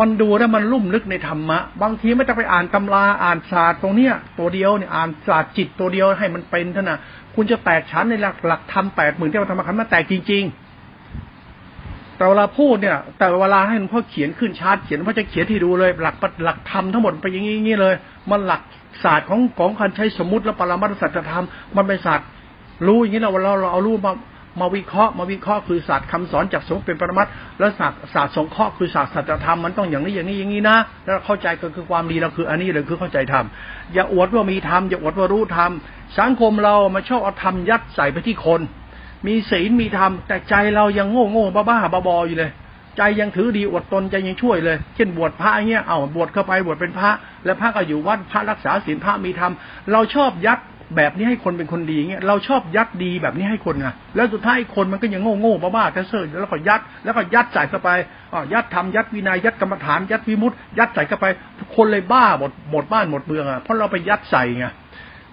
[0.01, 7.01] มันดูแล้วมันลุ่มลึกในธรรมะ บางทีไม่ต้องไปอ่านตำราอ่านศาสตร์ตรงเนี้ย ตัวเดียวเนี่ยอ่านศาสตร์จิตตัวเดียวให้มันเป็นเท่านั้น
[7.35, 10.62] คุณจะแตกชั้นในหลักหลักธรรมแปดหมื่นที่เราทำมาคันมาแตกจริง ๆ
[12.17, 17.95] แต่เวลาพูดเนี่ย แต่เวลาให้หลวงพ่อเขียนขึ้นชาร์ตเขียนพ่อจะเขียนที่ดูเลย หลักหลักธรรมทั้งหมดไปอย่างนี้เลย
[18.31, 18.63] มันหลัก
[19.05, 21.45] ศาสตร์ของของการใช้สมมติและปรมัตสัจธรรม
[21.77, 22.27] มันเป็นศาสตร์
[22.87, 24.13] รู้อย่างนี้เราเราเราเอารู้มา
[24.61, 27.27] มาวิเคราะห์มาวิเคราะห์คือศาสตร์คำสอนจากสงฆ์เป็นปรมัต
[27.59, 33.45] และศาสตร์ศาสตร์สงเคราะห์คือศาสตร์สัจธรรมมันต้องอย่างนี้อย่างนี้อย่างนี้นะแล้วเข้าใจก็คือความดีเราคืออันนี้เลยคือเข้าใจธรรม
[33.95, 35.71] อย่าอวดว่ามีธรรมอย่าอวดว่ารู้ธรรม
[36.19, 38.61] สังคมเรามาชอบเอาธรรมยัดใส่ไปที่คน
[39.27, 42.51] มีศีลมีธรรมแต่ใจเรายังโง่โง่บ้าบ้าบออยู่เลย
[42.97, 47.11] ใจยังถือดีอดตนใจยังช่วยเลย เช่นบวชพระเงี้ยเอาบวชเข้าไปบวชเป็นพระ
[47.45, 49.53] แล้วพระก็อยู่วัดพระรักษาศีลพระมีธรรม
[49.93, 50.61] เราชอบยัด
[50.97, 57.91] แบบนี้ให้คนเป็นคนดีเงี้ยเราชอบยัดดีแบบนี้ให้คนไงแล้วสุดท้ายคนมันก็ยังโง่โง่บ้าบ้าเซ่อแล้วก็ยัดแล้วก็ยัดใส่เข้าไป
[58.33, 61.27] อ๋อยัดทำยัดวินัยยัดกรรมฐานยัดวิมุตยัดใส่เข้าไป
[61.77, 64.67] คนเลยบ้าหมดหมดบ้านหมดเมืองอะเพราะเราไปยัดใส่ไง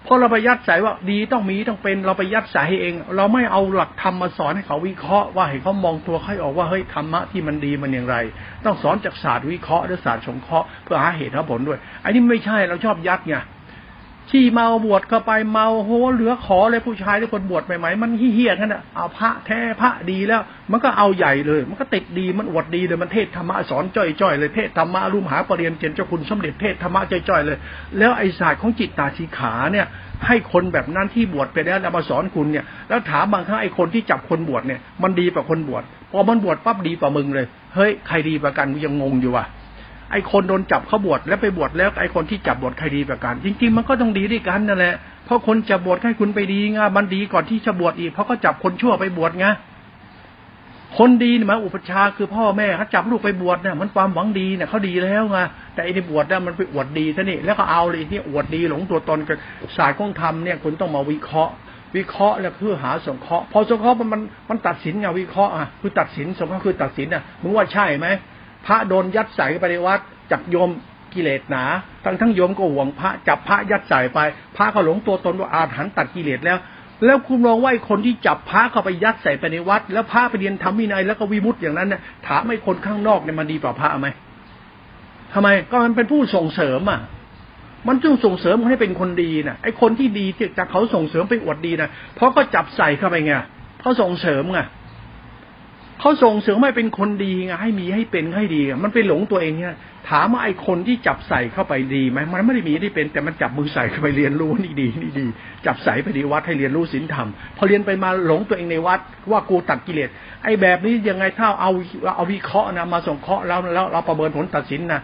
[0.04, 8.16] เพราะเราไปยัดใส่ว่าดีต้องมีต้องเป็นเราไปยัดใส่ให้เอง เราไม่เอาหลักธรรมมาสอนให้เขาวิเคราะห์ว่าให้เขามองตัวเขาออกว่าเฮ้ยธรรมะที่มันดีมันอย่างไร
[8.64, 13.36] ต้องสอนจากศาสตร์วิเคราะห์หรือศาสตร์สงเคราะห์เพื่อหาเหตุหาผลด้วย อันนี้ไม่ใช่เราชอบยัดไง
[14.30, 20.40] ที่เมาบวชเข้าไปเมาโหเหลือขอเลยผู้ชายทุกคนบวชใหม่ๆมันเฮี้ยกันอะเอาพระแท้พระดีแล้ว
[20.70, 27.58] มันก็เอาใหญ่เลย มันก็ติดดีมันอวดดีเลยมันเทศธรรมะสอนจ้อยๆเลยเทศธรรมะรุ่มหาปรริญญาเจ้าคุณสมเด็จเทศธรรมะจ้อยๆเลย
[27.98, 29.86] แล้วไอศาสตร์ของจิตตาสีขาเนี่ย
[30.26, 39.46] ให้คนแบบนั้นที่บวชไปแล้วมาสอนคุณเนี่ย แล้วถามบางครั้งไอคนที่จับคนบวชเนี่ยมันดีกว่าคนบวชพอมันบวชปั๊บดีกว่ามึงเลยเฮ้ยใครดีกว่ากันกูยังงงอยู่ว่ะ
[40.10, 44.94] ไอ้คนโดนจับเขาบวชแล้วไปบวชแล้วไอ้คนที่จับบวชใครดีกว่ากัน จริง ๆ มันก็ต้องดีด้วยกันนั่นแหละ
[45.24, 49.46] เพราะคนจะบวชให้คุณไปดีไงมันดีก่อนที่จะบวชอีกเพราะก็จับคนชั่วไปบวชไง
[50.98, 55.38] คนดีมาอุปชาคือพ่อแม่เขาจับลูกไปบวชเนี่ยมันความหวังดีเนี่ยเขาดีแล้วไง
[55.74, 59.38] แต่ไอ้ที่บวชเนี่ยมันไปอวดดีซะนี่แล้วก็เอาเลยนี่อวดดีหลงตัวตนกัน
[59.76, 61.52] สายของธรรมเนี่ยคุณต้องมาวิเคราะห์
[61.96, 64.20] วิเคราะห์แล้วเพื่อหาสงเคราะห์พอสงเคราะห์มันมัน
[64.50, 68.08] มันตัดสินไงวิเคราะห์อะคือตัดสินสงเคราะห์คือตัดสินอะมึงว่าใช่ไหม
[68.66, 70.70] พระโดนยัดใส่ไปในวัดจับโยม
[71.14, 71.64] กิเลสหนา
[72.04, 74.18] ทั้งทั้งโยมก็หวงพระจับพระยัดใส่ไป
[74.56, 76.58] พระก็หลงตัวตนว่าอาถรรพ์ตัดกิเลสแล้ว
[77.04, 84.08] แล้วคุณลองว่าคนที่จับพระเข้าไปยัดใส่ไปในวัด แล้วพระไปเรียนทำวินัยแล้วก็วิมุตต์อย่างนั้นเนี่ยถามให้คนข้างนอกเนี่ยมันดีกว่าพระไหม
[85.34, 87.00] ทำไมก็มันเป็นผู้ส่งเสริมอะ
[87.88, 90.26] มันจึงส่งเสริมให้เป็นคนดีนะไอ้คนที่ดี
[90.58, 93.32] จากเขาส่งเสริมไปอวดดีนะเพราะก็จับใส่เข้าไปไง
[93.80, 94.60] เขาส่งเสริมไง
[96.00, 99.76] เขาส่งเสริมให้เป็นคนดีไงให้มีให้เป็นให้ดีมันไปหลงตัวเองเนี่ย
[100.10, 105.26] ถามว่าไอ้คนที่จับใส่เข้าไปดีไหมมันไม่ได้มีที่เป็น แต่มันจับมือใส่เข้าไปเรียนรู้นี่ดีนี่ดี
[105.66, 110.10] จับใส่ไปดีวัดให้เรียนรู้ศีลธรรมพอเรียนไปมาหลงตัวเองในวัดว่ากูตัดกิเลส
[110.44, 111.70] ไอ้แบบนี้ยังไงถ้าเอา
[112.16, 115.00] เอาวิเคราะห์นะมาส่งเคราะห์แล้วแล้วเราประเมินผลตัดสินนะ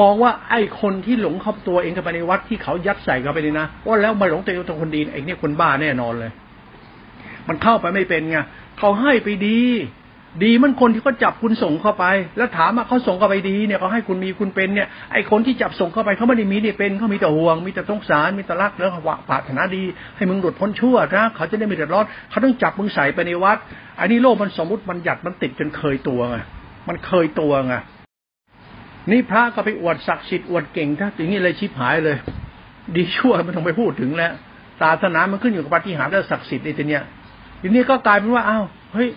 [0.00, 6.30] มองว่าไอ้คนที่หลงเข้าตัวเองเข้าไปในวัดที่เขายัดใส่เข้าไปนี่นะว่าแล้วมาหลงตัวเองเป็นคนดีไอ้นี่ยคนบ้าแน่นอนเลย
[7.48, 8.38] มันเข้าไปไม่เป็นไง
[8.78, 9.60] เขาให้ไปดี
[10.42, 12.04] ดีมันคนที่เขาจับคุณส่งเข้าไป
[12.36, 19.82] แล้วถามว่าเขาส่งเข้าไปดีเนี่ยเขาให้คุณมีคุณเป็นเนี่ยไอคนที่จับส่งเข้าไปเขาไม่ได้มีเนี่ยเป็นเขามีแต่ห่วง มีแต่สงสารมีแต่รักแล้วหวะปรารถนาดี
[20.16, 23.58] ให้มึงหลุดพ้นชั่วนะเขาจะได้ไม่เดือดร้อนเขาต้องจับมึงใส่ไปในวัด
[24.00, 26.36] อันนี้โลกมันสมมติมันหยัดมันติดจนเคยตัวไง
[26.88, 27.74] มันเคยตัวไง
[29.10, 32.16] นี่พระก็ไปอวดศักดิ์สิทธิ์อวดเก่งถ้าอย่างนี้เลยชิบหายเลย
[32.96, 34.32] ดีชั่วไม่ต้องไปพูดถึงแล้ว
[34.80, 37.02] ศาสนามันขึ้นอยู่กับปฏิหารและศักดิ์สิทธิ์ในทีเนี้ย
[37.62, 38.64] ทีนี้ก็กลายเป็นว่าอ้าว
[38.94, 39.08] เฮ้ย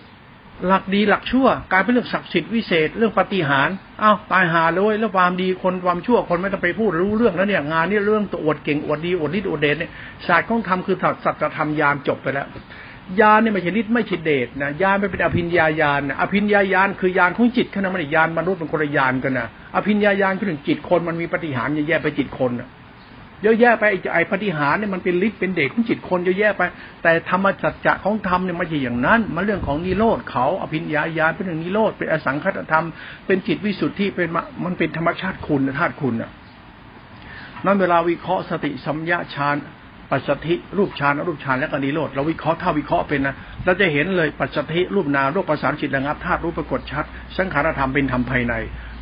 [0.66, 3.68] หลักดีหลักชั่วกลายเป็นเรื่องศักดิ์สิทธิ์วิเศษเรื่องปฏิหาร
[4.02, 9.90] อ้าวตายหาเลยแล้วความดีคนความชั่วคนไม่ต้องไปพูดรู้เรื่องแล้วเนี่ยงานนี้เรื่องตัวอวดเก่งอวดดีอวดฤทธิ์อวดเดชเนี่ย
[10.26, 12.46] ศาสตร์ของธรรมคือสัจธรรมยานจบไปแล้ว
[13.20, 22.68] ยานเนี่ยไม่ใช่ฤทธิ์ไม่ใช่เดชนะยานไม่เป็นอภิญญาญาณนะอภิญญาญาณคือยานของจิตขณะมันยานมนุษย์เป็นคนละยานกันนะอภิญญาญาณคือถึงจิตคนมันมีปฏิหารแยกไปจิตคนนะ
[23.42, 26.62] เยอะแยะไปไอ้ปฏิหารเนี่ยมันเป็นฤทธิ์เป็นเด็กของจิตคนเยอะแยะไป
[27.02, 32.86] แต่ธรรมจัจจะของธรรมเนี่ยม่ใช่อย่างนั้น มันเรื่องของนิโรธเขาอภิญญาญาเป็นเรื่องนิโรธเป็นอสังคตธรรม
[33.26, 34.28] เป็นจิตวิสุทธิเป็น
[34.64, 36.30] มันเป็นธรรมชาติคุณธาตุคุณอะ
[37.64, 39.56] นั้นเวลาวิเคราะห์สติสัมยาฌาน
[40.10, 47.04] ปัจจทิรูปฌานรูปฌานและก็นิโรธเราวิเคราะห์ถ้าวิเคราะห์เป็นนะเราจะเห็นเลยปัจจทิรูปนารูปประสานจิตระงับธาตุรูปปรากฏชัด
[47.36, 48.54] สังขารธรรมเป็นธรรมภายใน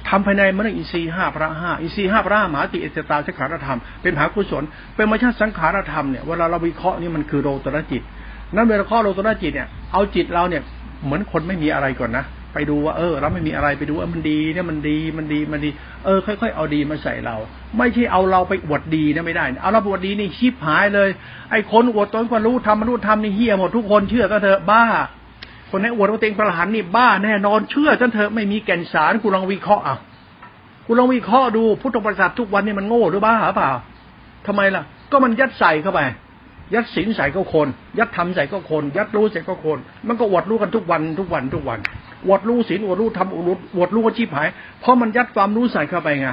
[0.09, 4.63] ทำภายในมันอินทรีย์ห้าพระห้าอินทรีย์ห้าพระมหาติเอตตาสังขารธรรมเป็นมหากุศล
[4.97, 8.03] เป็นมรรชาสังขารธรรมเนี่ยเวลาเราวิเคราะห์นี่มันคือโลตระจิต
[8.55, 10.63] นั้นเวลาข้อโลตระจิตเนี่ยเอาจิตเราเนี่ย
[11.05, 15.71] เหมือนคนไม่มีอะไรก่อนนะไปดูว่าเออ เราไม่มีอะไรไปดูว่ามันดีเนี่ยมันดีมันดีมันดี
[16.05, 17.37] เออ ค่อยๆเอาดีมาใส่เรา
[17.79, 21.09] ไม่ใช่เอาเราไปอวดดีนะไม่ได้ เอาเราอวดดีนี่ชิบหายเลย
[21.51, 24.85] ไอ้คนอวดตนก็รู้ทำมนุษย์ทำนี่เฮี้ยหมดทุกคนเชื่อก็เถอะบ้า
[25.77, 29.97] คนนี้อวดว่าตัวเองประหารนี่บ้าแน่นอนเชื่อจนเถอะไม่มีแก่นสารกูลองวิเคราะห์อะ
[30.87, 33.71] กูลองวิเคราะห์ดูพุทธประสาททุกวันนี่มันโง่หรือบ้าหรือเปล่า
[34.47, 34.83] ทำไมล่ะ
[35.13, 36.01] ก็มันยัดใส่เข้าไป
[36.75, 41.79] ยัดศีลใส่ก็คน ยัดทำใส่ก็คน ยัดรู้ใส่ก็คน มันก็อวดรู้กันทุกวันทุกวันทุกวัน
[42.27, 44.49] อวดรู้ศีลอวดรู้ทำอวดรู้อวดรู้ก็ชีพหาย
[44.81, 46.29] เพราะมันยัดความรู้ใส่เข้าไปไง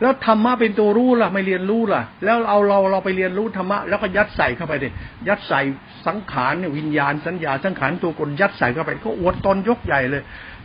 [0.00, 4.88] แล้วธรรมะเป็นตัวรู้ล่ะ ไม่เรียนรู้ล่ะ แล้วเอาเราเราไปเรียนรู้ธรรมะแล้วก็ยัดใส่เข้าไปดิ
[5.28, 5.60] ยัดใส่
[6.06, 10.22] สังขารเนี่ยวิญญาณสัญญาสังขารตัวกลยัดใส่เข้าไป ก็อวดตนยกใหญ่เลย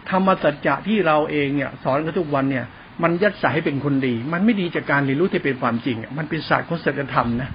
[0.09, 2.65] ธรรมสัจจะที่เราเองเนี่ย สอนกันทุกวันเนี่ย
[3.03, 7.49] มันยัดใส่ให้เป็นคนดี มันไม่ดีจากการเรียนรู้ที่เป็นความจริงมันเป็นศาสตร์ของศีลธรรมนะ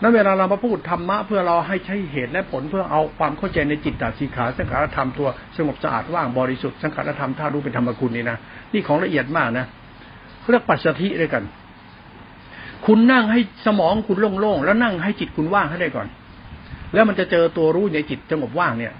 [0.00, 8.38] นั้นเวลาเรามาพูดธรรมะเพื่อเราให้ใช้เหตุและผลเพื่อเอาความเข้าใจในจิตตสีขาสังขารธรรมตัวสงบสะอาดว่างบริสุทธิ์สังขารธรรมท่ารู้เป็นธรรมคุณนี่นะ
[8.72, 9.66] นี่ของละเอียดมากนะ
[10.50, 11.44] เรียกปัจจัิด้วยกัน
[12.86, 16.06] คุณนั่งให้สมองคุณโล่งๆแล้วนั่งให้จิตคุณว่างให้ได้ก่อน
[16.94, 18.92] แล้วมันจะเจอตัวรู้ในจิตสงบว่างเนี่ย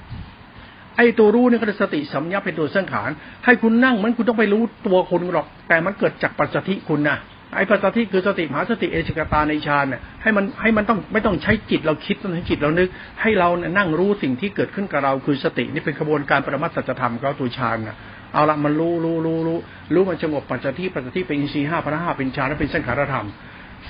[0.97, 3.11] ไอ้ตัวรู้นี่ก็สติสัมยาเป็นตัวสังขาร
[3.45, 7.17] ให้คุณนั่งมันคุณต้องไปรู้ตัวคุณหรอก แต่มันเกิดจากปัจจัิคุณนะ
[7.57, 12.89] ไอ้ปัจจิคือสติมหาสติเอชกตาในฌานเนี่ยให้มันให้มันต้องไม่ต้องใช้จิตเราคิดต้องใช้จิตเรานึก
[13.23, 17.97] ให้เรานั่งรู้สิ่งที่เกิดขึ้นกับเราคือสตินี่เป็นกระบวนการปรมัตสัจธรรมเขาตัวฌานนะ
[18.33, 19.59] เอาละมันรู้รู้รู้รู้
[19.95, 23.27] รู้มันสงบปัจจิปัจจิเป็นอินทรีย์ห้าพระห้าเป็นฌานและเป็นสังขารธรรม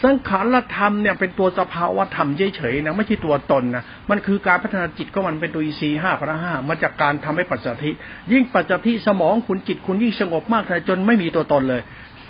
[0.02, 7.90] สังขารธรรมเนี่ยเป็นตัวสภาวะธรรมเฉยๆนะไม่ใช่ตัวตนนะมันคือการพัฒนาจิตก็มันเป็นตัวอินทรีย์ห้าพระห้ามาจากการทำให้ปัจจิ
[8.33, 11.83] ยิ่งปัจจิสมองคุณจิตคุณยิ่งสงบมากเลยจนไม่มีตัวตนเลย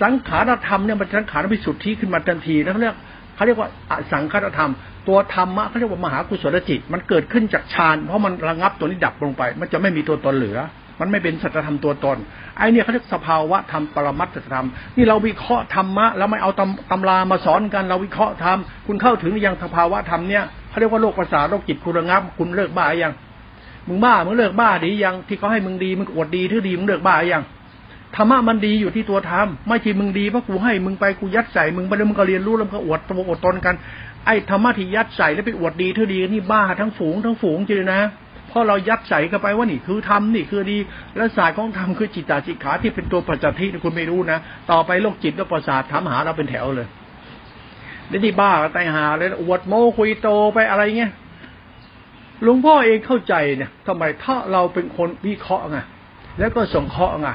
[0.02, 2.96] สังขารธรรมเนี่ยมันสังขารวิสุทธิขึ้นมาทันทีแล้วเขาเรียก
[3.34, 3.68] เขาเรียกว่า
[4.12, 4.70] สังขารธรรม
[5.08, 10.58] ตัวธรรมะเขาเรียกว่ามหากุศลจิต มันเกิดขึ้นจากฌานเพราะมันระงับตัวนี้ดับลงไป มันจะไม่มีตัวตนเหลือ
[11.00, 12.16] มันไม่เป็นสัจธรรมตัวตน
[12.56, 23.12] ไอ้นี่ยเขาเรียกสภาวะธรรมปรมัตถธรรม นี่เราวิเคราะห์ธรรมะแล้วไม่เอาตำตำรามาสอนกันเราวิเคราะห์ธรรม คุณเข้าถึงยังสภาวะธรรมเนี่ยเขาเรียกว่าโรคประสาทโรคจิตคุณระงับ คุณเลิกบ้ายัง
[23.88, 27.44] มึงบ้ามึงเลิกบ้าดียังที่เขาให้มึงดีมึงอวดดีทื่อดีมึงเลิกบ้ายัง
[28.16, 33.74] ธรรมะมันดีอยู่ที่ตัวธรรมไม่ใช่มึงดีเพราะกูให้มึงไปกูยัดใส่มึงไปแล้วมึงก็เรียนรู้แล้วมึงก็อวดตัวอวดตนกัน
[34.26, 38.02] ไอ้ธรรมะที่ยัดใส่แล้วไปอวดดีเท่าดีนี่บ้าทั้งฝูงทั้งฝูงจริงนะ
[38.52, 40.78] เพราะเรายัดใส่เข้าไปว่านี่คือธรรมนี่คือดี
[41.16, 44.38] และศาสตร์ของธรรมคือจิตตาจิตขาที่เป็นตัวปัจจัยที่คุณไม่รู้นะ
[44.70, 46.88] ต่อไปโรคจิตโรคประสาทถามหาเราเป็นแถวเลย
[48.10, 51.12] นี่ที่บ้าตายหาเลยอวดโมคุยโตไปอะไรเงี้ย
[52.42, 55.78] หลวงพ่อเองเข้าใจเนี่ยทำไมถ้าเราเป็นคนวิเคราะห์ไง
[56.38, 57.28] แล้วก็ส่งเคราะห์ไง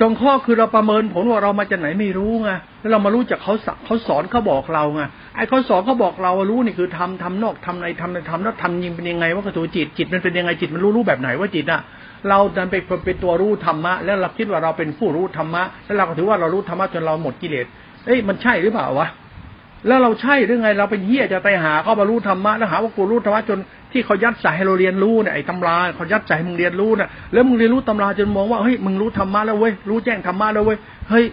[0.00, 2.50] สงข้อคือเราประเมินผลว่าเรามาจากไหนไม่รู้ไง
[2.80, 5.02] แล้วเรามารู้จากเขาสักเขาสอนเขาบอกเราไง
[5.36, 11.80] ไอ้เขาสอนเขาบอกเรารู้นี่คือทำทำนอกทำในทำในทำแล้วทำยิงเป็นยังไงว่ากระตูจิตจิตมันเป็นยังไงจิตมันรู้รู้แบบไหนว่าจิตอะ
[12.28, 17.66] เราดันไปเป็นตัวรู้ธรรมะ แล้วเราคิดว่าเราเป็นผู้รู้ธรรมะแล้วเราก็ถือว่าเรารู้ธรรมะจนเราหมดกิเลส
[18.06, 19.08] เอ้ยมันใช่หรือเปล่าวะ
[19.86, 23.58] แล้วเราใช่หรือไงเราเป็นเหี้ยจะไปหาเขาบรรลุธรรมะแล้วหาว่ากูรู้ธรรมะจน
[23.92, 30.78] ที่เขายัดใส่ให้เราเรียนรู้เนี่ยไอ้ตำราเขายัดใส่ให้มึงเรียนรู้นะ่ะแล้วมึงเรียนรู้ตำราจนมองว่าเฮ้ยมึงรู้ธรรมะแล้วเว้ยรู้แจ้งธรรมะแล้วเว้ย
[31.10, 31.24] เฮ้ย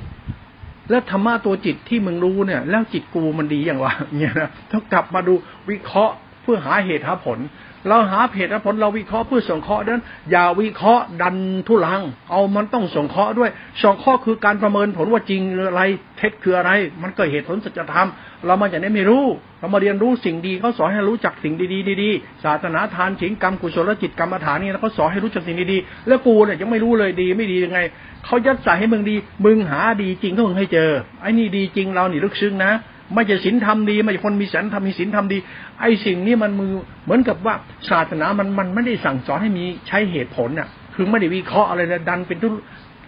[0.90, 5.34] แล้วธรรมะตัวจิตที่มึงรู้เนี่ย แล้วจิตกูมันดีอย่างวะเนี่ยนะต้องกลับมาดู
[5.70, 7.40] วิเคราะห์เพื่อหาเหตุหาผล
[7.88, 11.36] เราหาเหตุผลเราวิเคราะห์เพื่อสงเคราะห์นั้นอย่าวิเคราะห์ดัน
[11.68, 13.50] ทุลัง เอามันต้องสงเคราะห์ด้วย
[13.82, 15.84] สงเคราะห์คือการประเมินผลว่าจริงหรืออะไร
[16.18, 18.08] เท็จคืออะไร มันก็เหตุผลสัจธรรม
[18.46, 19.24] เรามาจากนี้ไม่รู้
[19.60, 27.80] เรามาเรียนรู้สิ่งดีเขาสอนให้รู้จักสิ่งดีๆดีๆศาสนาทานฉิงกรรมกุศลจิตกรรมฐานนี่เขาสอนให้รู้จักสิ่งดีๆแล้วกูเนี่ยยังไม่รู้เลยดีไม่ดียังไง
[28.26, 29.16] เขายัดใส่ให้มึงดี
[29.46, 30.90] มึงหาดีจริงก็มึงให้เจอ
[31.22, 32.72] ไอ้นี่ดีจริงเรานี่ลึกซึ้งนะ
[33.14, 35.38] ไม่จะศีลทำดี ไม่ใช่คนมีศีลทำมีศีลทำดี
[35.80, 36.74] ไอ้สิ่งนี้มันมือ
[37.06, 37.56] เหมือนกับว่า
[37.90, 42.48] ศาสนามันมันไม่ได้สั่งสอนให้มีใช้เหตุผลอะ คือไม่ได้วิเคราะห์อะไรนะดันเป็นทุ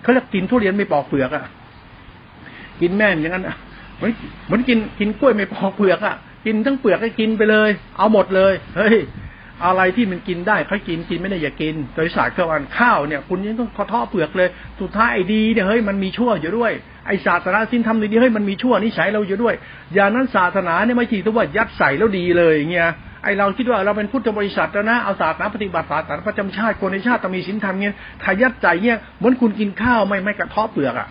[0.02, 1.44] เขาเรียกกินทุเรียนไม่ปอกเปลือกอะ
[2.82, 3.56] กินแม่นอย่างนั้นอะ
[3.98, 4.12] เหมือน
[4.46, 8.98] เหมือนกินกินกล้วยไม่ปอกเปลือกอะกินทั้งเปลือกก็กินไปเลย เอาหมดเลยเฮ้ย
[9.66, 12.48] อะไรที่มันกินได้เขากินกินไม่ได้อย่ากิน โดยศาสตร์ข้าว
[12.80, 16.74] ข้าวเนี่ย คุณยังต้องขอท่อเปลือกเลย สุดท้ายดีเนี่ยเฮ้ยมันมีชั่วอยู่ด้วย
[17.08, 19.56] ไอ้ศาสนาสิ้นทำดีเฮ้ยมันมีชั่วนิสัยเราอยู่ด้วย
[19.94, 22.90] อย่างนั้นศาสนาเนี่ยไม่ใช่ที่ว่ายัดใส่แล้วดีเลยเงี้ย
[23.24, 31.08] ไอเราคิดว่าเราเป็นพุทธบริษัทแล้วนะเอาศาสนาปฏิบัติศาสนาประจำชาติคนในชาติต้องมีศีลธรรมเงี้ยถ้ายัดใจเงี้ยเหมือนคุณกินข้าวไม่ไม่กระทบเปลือกอะ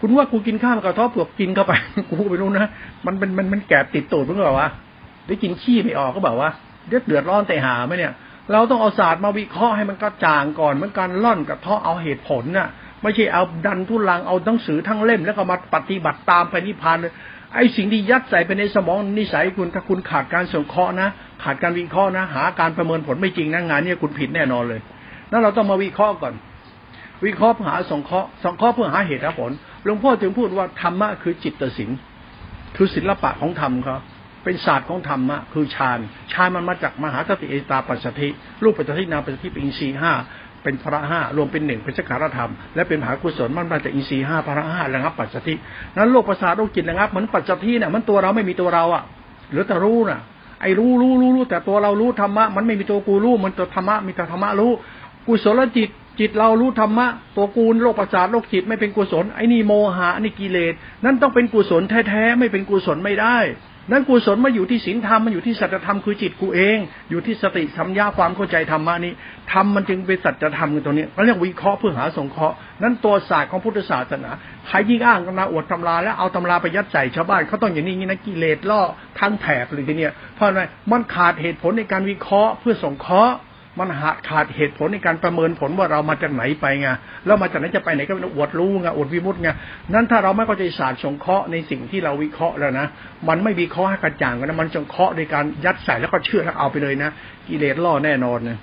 [0.00, 1.72] คุณว่ากูกินข้าวกระทบเปลือกกินเข้าไป
[2.10, 2.66] กูไม่รู้นะ
[3.06, 4.68] มันเป็นมันมันแกบติดตูดเมื่อวะ
[5.24, 6.50] หรือกินขี้ไม่ออกก็บอกว่า
[6.88, 8.12] เดือดเดือดร้อนแต่หาไหมเนี่ย
[8.52, 12.68] เราต้องเอาศาสตร์มาวิเคราะห์ให้มันกระจ่างก่อนเหมือนการล่อนกระเทาะเอาเหตุผลน่ะ
[13.02, 17.12] ไม่ใช่เอาดันทุลังเอาหนังสือทั้งเล่ม แล้วก็มาปฏิบัติตามไปนิพพานเลย
[17.54, 21.08] ไอ้สิ่งที่ยัดใส่ไปในสมองนิสัยคุณถ้าคุณขาดการสงเคราะห์นะ
[21.42, 24.80] ขาดการวิเคราะห์นะ หาการประเมินผลไม่จริงนะงานนี้คุณผิดแน่นอนเลย
[25.30, 26.34] นั่นเราต้องมาวิเคราะห์ก่อน
[27.24, 29.50] วิเคราะห์หาสงเคราะห์สงเคราะห์เพื่อหาเหตุผล
[29.84, 31.98] หลวงพ่อจึงพูดว่าธรรมะคือจิตศิลป์
[32.76, 33.98] คือศิลปะของธรรมเขา
[34.44, 35.98] เป็นศาสตร์ของธรรมะคือฌาน
[36.32, 38.28] ฌานมันมาจากมหาสติเอตาปัสสติ
[38.62, 40.12] รูปปัสสตินามปัสสติเป็นอินทรีย์ห้า
[40.62, 45.54] เป็นพระห้ารวมเป็นหนึ่งเป็นสักการธรรม และเป็นมหากุศลมันมาจากอินทรีย์ห้าพระห้าระงับปัจจัติ
[45.96, 49.02] นั้นโลกประสาทโลกจิตระงับเหมือนปัจจัติเนี่ยมันตัวเราไม่มีตัวเราอะ
[49.52, 50.20] หรือแต่รู้น่ะ
[50.60, 54.72] ไอ้รู้รู้รู้รู้แต่ตัวเรารู้ธรรมะมันไม่มีตัวกูรู้มันตัวธรรมะมีแต่ธรรมะรู้
[55.26, 55.88] กุศลจิต
[56.20, 63.38] จิตเรารู้ธรรมะตัวกูลโลกประสาทโลกจิตไม่เป็นกุศลไอ้นี่โมหะนี่กิเลสนั่นต้องเป็นกุศลแท้ๆไม่เป็นกุศลไม่ได้
[63.90, 66.78] นั้นกุศลมาอยู่ที่ศีลธรรมมันอยู่ที่สัจธรรมคือจิตกูเอง
[67.10, 69.12] อยู่ที่สติสัมยาความเข้าใจธรรมะนี้
[69.52, 74.30] ธรรมมันจึงเป็นสัจธรรมตัวนี้เราเรียกวิเคราะห์เพื่อหาสงเคราะห์นั้นตัวศาสตร์ของพุทธศาสนา
[74.68, 78.80] ใครยิ่งอ้างตำราอวดตำราแล้วเอาตำราไปยัดใส่ชาวบ้านเขาต้องอย่างนี้นะกิเลสล่อ
[79.18, 83.34] ทั้งแถบเลยทีเนี้ยเพราะอะไรมันขาดเหตุผลในการวิเคราะห์เพื่อสงเคราะห์
[83.78, 86.88] มันหาขาดเหตุผลในการประเมินผลว่าเรามาจากไหนไปไง
[87.26, 89.48] แล้วมาจากไหนจะไปไหนก็เป็นอวดรู้ไงอวดวิมุตไง
[89.94, 92.86] นั้นถ้าเราไม่เข้าใจศาสตร์สงเคราะห์ในสิ่งที่เราวิเคราะห์แล้วนะ
[93.28, 97.10] มันไม่วิเคราะห์ให้กระจ่างกันนะมันสงเคราะห์ในการยัดใส่แล้วก็เชื่อแล้วเอาไปเลยนะ
[97.48, 98.58] กิเลสล่อแน่นอนนะ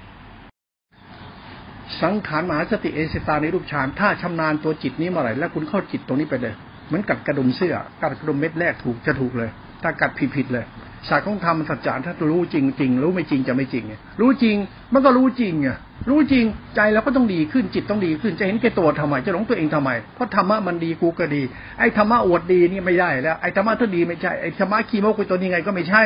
[2.02, 6.54] สังขารมหาสติเอสตาในรูปฌานถ้าชำนาญตัวจิตนี้เมื่อไหร่แล้วคุณเข้าจิตตรงนี้ไปเลย
[6.88, 9.50] เหมือนกัดกระดุมเสื้อกัดกระดุมเม็ดแรกถูกจะถูกเลย
[9.86, 10.66] ถ้ากัดผิดผิดเลย
[11.10, 14.56] ศาสตร์ของธรรมสัจจะถ้ารู้จริงจริงรู้ไม่จริงจะไม่จริงไงรู้จริง
[14.94, 15.70] มันก็รู้จริงไง
[16.10, 16.46] รู้จริง
[16.76, 21.42] ใจเราก็ต้องดีขึ้นจิตต้องดีขึ้นจะเห็นแก่ตัวทำไมจะหลงตัวเองทำไม เพราะธรรมะมันดีกูก็ดี
[21.80, 26.06] ไอ้ธรรมะอวดดีนี่ไม่ได้แล้วไอ้ธรรมะถ้าดีไม่ใช่ไอ้ธรรมะคีโมกุตัวนี้ไงก็ไม่ใช่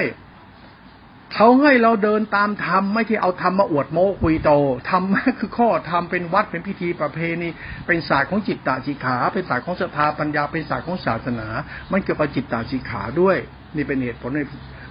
[1.35, 4.51] เขาให้เราเดินตามธรรมไม่ใช่เอาธรรมมาอวดโม้คุยโต
[4.89, 5.03] ธรรม
[5.39, 7.49] คือข้อธรรมเป็นวัดเป็นพิธีประเพณี
[7.87, 11.47] เป็นศาสตร์ของจิตตาจิขา เป็นศาสตร์ของศรัทธาปัญญาเป็นศาสตร์ของศาสนา
[11.91, 13.37] มันเกี่ยวกับจิตตาจิขาด้วย
[13.75, 14.41] นี่เป็นเหตุผลใน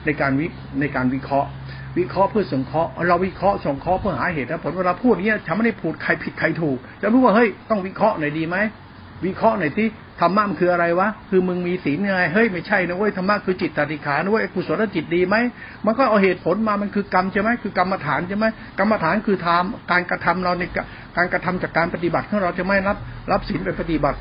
[0.07, 0.47] ในการวิ
[0.81, 1.49] ในการวิเคราะห์
[1.99, 8.57] วิเคราะห์เพื่อสงเคราะห์เราวิเคราะห์สงเคราะห์เพื่อหาเหตุและผลเวลาพูดเนี้ยฉันไม่ได้พูดใครผิดใครถูกจะรู้ว่าเฮ้ยต้องวิเคราะห์หน่อยดีไหม
[9.27, 9.89] วิเคราะห์หน่อยที่
[10.21, 15.37] ธรรมะมันคืออะไรวะ คือมึงมีศีลไง เฮ้ยไม่ใช่นะเว้ยธรรมะคือจิตตติขานะเว้ยกุศลจิตดีไหม
[15.87, 18.45] มันก็เอาเหตุผลมา มันคือกรรมใช่ไหมคือกรรมฐานใช่ไหม
[18.79, 20.63] กรรมฐานคือทำการกระทำเราใน
[21.17, 22.97] การกระทำจากการปฏิบัติของเราจะไม่รับ
[23.33, 24.19] รับศีลไปปฏิบัติ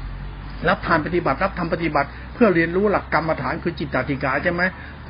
[0.69, 4.61] รับทานปฏิบัติรับทำปฏิบัติ เพื่อเรียนรู้หลักกรรมฐานคือจิตตติกาใช่ไหม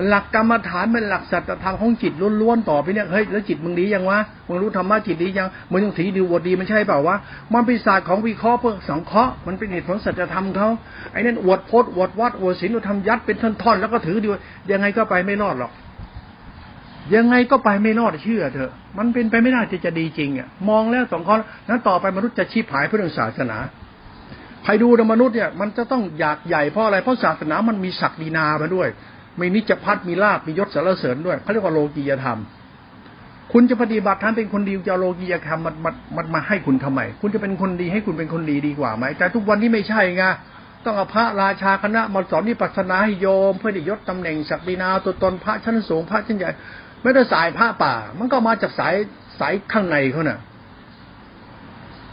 [0.07, 7.15] หลักกรรมฐานเป็นหลักสัจธรรมของจิตล้วนๆต่อไปเนี่ยเฮ้ยแล้วจิตมึงดียังวะมึงรู้ธรรมะจิตดียังมึงยังถีดีวดดีมันใช่เปล่าวะ
[7.53, 10.69] มันเป็นศาสตร์ของวิเคราะห์เพื่อสังเคราะห์มันเป็นเหตุผลสัจธรรมเขา
[11.11, 14.27] ไอ้นั่นอวดพจน์อวดวัดอวดศีลอวดธรรมยัดเป็นท่อนๆแล้วก็ถือดี
[14.71, 15.71] ยังไงก็ไปไม่รอดหรอก
[17.15, 21.35] ยังไงก็ไปไม่รอดเชื่อเถอะ มันเป็นไปไม่ได้ที่จะดีจริงอะ มองแล้วสองข้อ
[21.69, 23.57] นั้นต่อไปมนุษย์จะชีพหายเพื่อเรื่องศาสนา
[24.67, 28.87] ใครดูมนุษย์เนี่ยมันจะต้องอยากใหญ่เพราะอะไรเพราะศาสนามันมีศักดินามาด้วย
[29.39, 32.39] มีนิจพัฒมีลาบมียศสารเสริญด้วยเขาเรียกว่าโลกียธรรม
[33.53, 40.23] คุณจะปฏิบัติท่านเป็นคนดีจะโลกียธรรมมันมันมันมาให้คุณทำไม คุณจะเป็นคนดีให้คุณเป็นคนดีดีกว่าไหม แต่ทุกวันนี้ไม่ใช่ไง
[40.85, 46.49] ต้องเอาพระราชาคณะมาสอนนิพพานาให้โยม เพื่อได้ยศตำแหน่งศักดินาตัวตนพระชั้นสูงพระชั้นใหญ่
[47.03, 48.93] ไม่ได้สายพระป่า มันก็มาจากสาย
[49.39, 50.39] สายข้างในเขาเน่ะ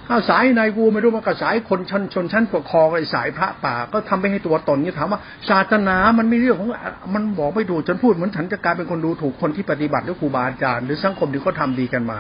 [0.09, 6.69] ถ้าสายนายกูไม่รู้มันก็สายคนชนชนชั้นปกครองไอ้สายพระป่า ก็ทำไปให้ตัวตนนี่ถามว่าศาสนามันไม่เรื่องของ
[7.15, 12.19] มันบอกไม่ถูกจนพูดเหมือนฉันจะกลายเป็นคนดูถูกคนที่ปฏิบัติหรือครูบาอาจารย์หรือสังคมที่เขาทาดีกันมา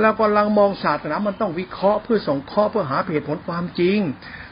[0.00, 3.98] แล้วก็ลังมองศาสนามันต้องวิเคราะห์เพื่อส่งข้อเพื่อหาเหตุผลความจริง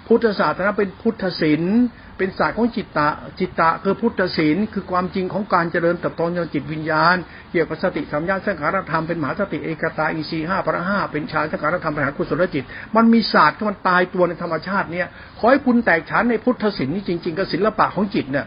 [0.06, 1.78] พุทธศาสนาเป็นพุทธศิลป์
[2.18, 7.16] เป็นศาสตร์ของจิตตะ จิตตะคือพุทธศีลคือความจริงของการเจริญเติบโตในจิตวิญญาณ
[7.50, 12.64] เกี่ยวกับสติสัมยาสังขารธรรมเป็นมหาสติเอกตาอีสีห้าพระห้าเป็นฌานสังขารธรรมปัญหากุศลจิต
[12.96, 15.06] มันมีศาสตร์ที่มันตายตัวในธรรมชาติเนี่ย
[15.38, 18.46] ขอให้คุณแตกฉานในพุทธศีลนี่จริงๆกับศิลปะของจิตเนี่ย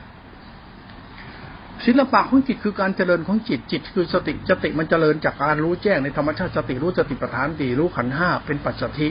[1.86, 9.08] ศิลปะของจิตคือการเจริญของจิตจิตคือสติสติมันเจริญจากการรู้แจ้งในธรรมชาติสติรู้สติปัฏฐานตีรู้ขันห้าเป็นปัจจัติ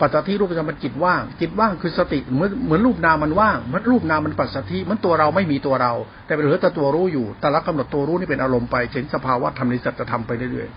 [0.00, 5.92] ปัจจัยรูปประจำมันจิตว่าง จิตว่างคือสติเหมือนเหมือนรูปนามมันว่างมันรูปนามมันปัจจัยมันตัวเราไม่มีตัวเรา
[6.26, 10.68] แต่เป็นเหลือแต่ตัวรู้อยู่ แต่ละกำหนดตัวรู้นี่เป็นอารมณ์ไปเฉนสภาวะธรรมในสัจธรรมไปเรื่อย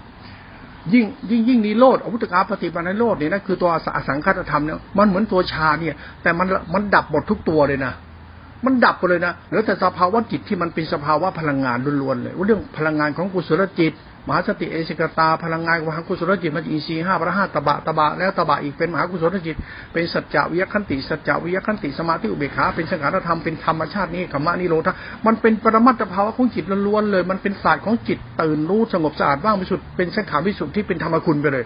[0.45, 7.93] ๆยิ่งยิ่งยิ่งนิโรธอวุตกาปฏิปันนิโลดเนี่ยนะคือตัวอสังคตธรรมเนี่ยมันเหมือนตัวชาเนี่ย แต่มันมันดับหมดทุกตัวเลยนะ
[8.65, 13.93] มันดับไปเลยนะเหลือแต่สภาวะจิตที่มันเป็นสภาวะพลังงานล้วนๆเลยว่าเรื่องพลังงานของกุศลจิต
[14.27, 19.55] มหาสติเอสิกตา พลังงานมหากุศลจิตมันอินทรีย์ห้าพระห้าตบะตบะแล้วตบะอีกเป็นมหากุศลจิต
[19.93, 24.89] เป็นสัจจวิยคันติสัจจวิยคันติสมาธิอุเบกขาเป็นสังขารธรรมเป็นธรรมชาตินี้ขมานิโรธ
[25.25, 31.65] มันเป็นปรมัตถภาวะของจิตล้วนๆเลย มันเป็นศาสตร์ของจิตตื่นรู้สงบสะอาดว่างวิสุทธิ์เป็นสังขารวิสุทธิ์ที่เป็นธรรมคุณไปเลย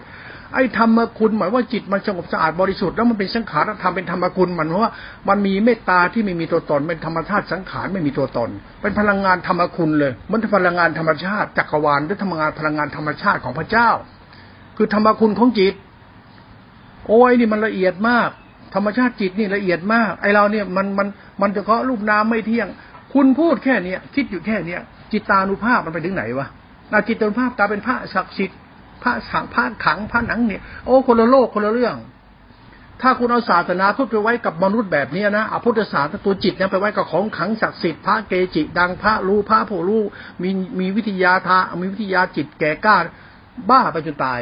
[0.54, 4.92] ไอ้ธรรมคุณหมายว่าจิตมันสงบสะอาดบริสุทธิ์แล้วมันเป็นสังขารธรรมเป็นธรรมคุณมันว่า
[5.28, 8.50] มันมีเมตตาที่ไม่มีตัวตน เป็นธรรมชาติสังขารไม่มีตัวตน
[8.82, 13.90] เป็นพลังงานธรรมคุณเลยมันพลังงานธรรมชาติจักรวาลหรือพลังงานพลังงานธรรมชาติของพระเจ้า
[14.76, 15.74] คือธรรมคุณของจิต
[17.08, 18.30] โอ้ยนี่มันละเอียดมาก
[18.74, 21.08] ธรรมชาติจิตนี่ละเอียดมาก ไอเราเนี่ยมันมัน
[21.42, 22.68] มันจะเคาะรูปน้ำไม่เที่ยง
[23.14, 24.80] คุณพูดแค่เนี้ยคิดอยู่แค่เนี้ย
[25.12, 26.46] จิตตานุภาพมันไปถึงไหนวะ
[26.92, 28.58] นาจิตานุภาพกลายเป็นพระศักดิ์สิทธิ์
[29.02, 31.96] พระสังพระขังพระหนังเนี่ยโอ้คนละโลกคนละเรื่อง
[33.02, 40.02] ถ้าคุณเอาศาสนาพุทธไปไว้กับมนุษย์แบบนี้นะเอาพุทธศาสนาตัวจิตเนี่ยไปไว้กับของขังศักดิ์สิทธิ์พระเกจิ ดังพระรู้พระผู้รู้
[40.42, 42.96] มีมีวิทยาทามีวิทยาจิตแก่กล้า
[43.70, 44.40] บ้าไปจนตาย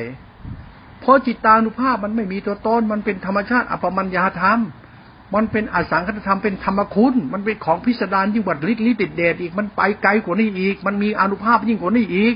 [1.01, 4.61] เพราะจิตตานุภาพมันไม่มีตัวตนมันเป็นธรรมชาติอัปมัญญาธรรม
[5.35, 12.35] มันเป็นอสังคตธรรมเป็นธรรมคุณ มันเป็นของพิสดารยิ่งกว่าฤทธิ์ฤทธิ์เดชอีกมันไปไกลกว่านี้อีก มันมีอนุภาพยิ่งกว่านี้อีก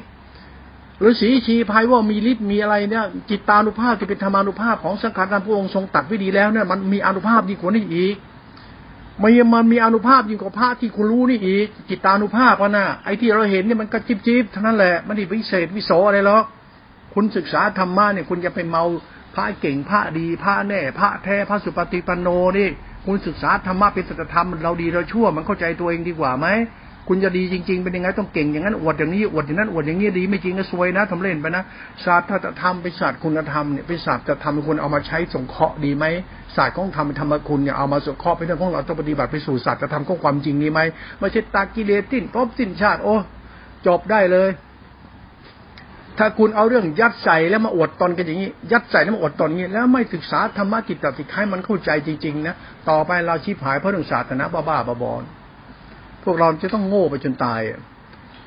[0.98, 8.16] หรือสีชีพายว่ามีฤทธิ์มีอะไรเนี่ย จิตตานุภาพที่เป็นธรรมานุภาพของสังขารพระองค์ทรงตัดไว้ดีแล้วเนี่ยมันมีอนุภาพยิ่งกว่านี้อีก
[9.22, 16.44] มันมันมีอนุภาพยิ่งกว่าพระที่คุณรู้นี่อีกจิตตานุภาพะนะไอ้ที่เราเห็นเนี่ยมันก็จิบจิบเท่านั้นแหละมันไม่พิเศษวิโสอะไรหรอก
[17.14, 18.84] คุณศึกษาธรรมะเนี่ยคุณจะไปเมา
[19.34, 22.28] พระเก่งพระดีพระแน่ พระแท้พระสุปฏิปันโน
[22.58, 22.68] นี่
[23.06, 26.46] คุณศึกษาธรรมะเป็นสัจธรรมเราดีเราชั่ว มันเข้าใจตัวเองดีกว่าไหม
[27.08, 31.62] คุณจะดีจริง ๆ เป็นยังไงต้องเก่งอย่างนั้นอวดอย่างนี้อวดอย่างนั้นอวดอย่างนี้ดีไม่จริงก็ซวยนะทำเล่นไปนะ
[32.04, 36.04] ศาสตร์ถ้าจะทำเป็นศาสตร์คุณธรรมเนี่ยเป็นศาสตร์จะทำคุณเอามาใช้สงเคราะห์ดีไหม
[36.56, 40.80] ศาสตร์ของธรรมธรรมคุณเนี่ยเอามาสงเคราะห์เป็นเรื่องของเราต้องปฏิบัติไปสู่ศาสตร์จะทำของความจริงนี้ไหม
[41.20, 43.16] ไม่ใช่ตากิเลสิ้นพบสิ้นชาติโอ้
[43.86, 44.50] จบได้เลย
[46.18, 52.54] ถ้าคุณเอาเรื่องยัดใส่แล้วมาอวดตอนกันอย่างนี้ ยัดใส่แล้วมาอวดตนอย่างนี้แล้วไม่ศึกษาธรรมะจิตติให้มันเข้าใจจริงๆนะ
[52.90, 55.45] ต่อไปเราชีพหายเพราะเรื่องศาสนาบ้าๆบอๆ
[56.26, 57.60] พวกเราจะต้องโง่ไปจนตาย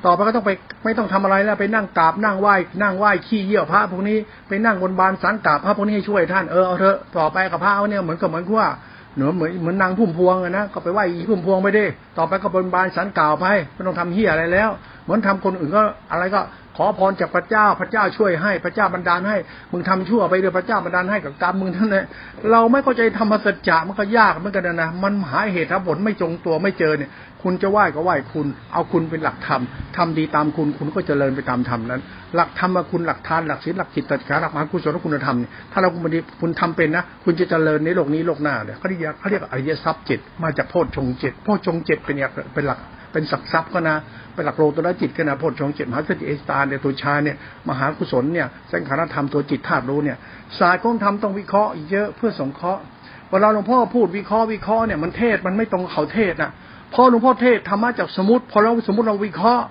[0.04, 0.50] ต่อไปก็ต้องไป
[0.84, 8.68] ไม่ต้องทำอะไรแล้วไปนั่งกราบนั่งไหว้นั่งไหว้ขี้เยี่ยวพระพวกนี้ไปนั่งบนบานสันกราบพระพวกนี้ให้ช่วยท่านเออเอาเถอะต่อไปกับพระเนี่ยเหมือนกับเหมือนว่า
[9.14, 11.84] เหนือเหมือนเหมือนนางพุ่มพวงนะก็ไปไหว้อีพุ่มพวงไปดิ
[12.18, 14.70] ต่อไปก็บนบานสันกล่าวไปไม่ต้องทำเฮียอะไรแล้ว
[15.04, 16.40] เหมือนทำคนอื่นก็อะไรก็
[16.84, 19.36] อพรจากพระเจ้าพระเจ้าช่วยให้พระเจ้าบันดาลให้
[19.72, 22.04] มึงทำชั่วไปเดี๋ยวพระเจ้าบันดาลให้กับกรรมมึงท่านเลย
[22.50, 27.10] เราไม่เข้าใจธรรมสัจจะมันก็ยากเหมือนกันนะ มันหาเหตุผลไม่จงตัวไม่เจอเนี่ย
[27.42, 29.62] คุณจะไหว้ก็ไหว้คุณ เอาคุณเป็นหลักธรรม
[29.96, 32.00] ทำดีตามคุณคุณก็เจริญไปตามธรรมนั้น
[32.34, 42.16] หลักธรรมคุณหลักทานหลักศีลหลักจิตตักาหลักมหากุศลคุณธรรมเนี่ยถ้าเราคุณคุณทำเป็นนะคุณจะเจริญในโลกนี้โลกหน้าเนี่ยเขาเรียกเขาเรียกอริยทรัพย์จ็ดมาจากโพชฌงเจ็ดโพชฌงเจ็ดเป็น
[42.54, 42.78] เป็นหลัก
[43.12, 43.96] เป็นสักทรัพย์ก็นะ
[44.34, 47.36] เป็นหลักโลตระจิตก็นะโพชฌงเจ็ดมหาสติเอสตาเนี่ยตัวชาเนี่ย
[47.68, 50.16] มหากุศลเนี่ยสังขารธรรมตัวจิตธาตุรู้เนี่ย
[50.58, 52.82] ศาสตร์ของธรรมต้องวิเคราะห์เยอะเพื่อสงเคราะห์
[53.30, 56.50] เวลาหลวงพ่อพูดวิเคราะห์วิเคราะห์เนี่ยมันเทศมันไม่ตรงเขาเทศนะ
[56.94, 59.64] พอหลวงพ่อเทศธรรมะจากสมมติพอเราสมมติเราวิเคราะห์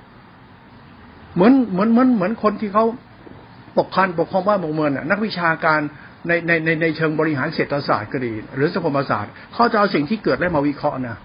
[1.36, 2.86] เหมือนเหมือนเหมือนเหมือนคนที่เขา
[3.78, 5.80] ปกครองปกครองบ้านปกเมืองนักวิชาการ
[6.28, 11.18] ในในในในเชิงบริหารเศรษฐศาสตร์ก็ดี หรือสังคมศาสตร์เขาจะเอาสิ่งที่เกิดแล้มาวิเคราะห์นะ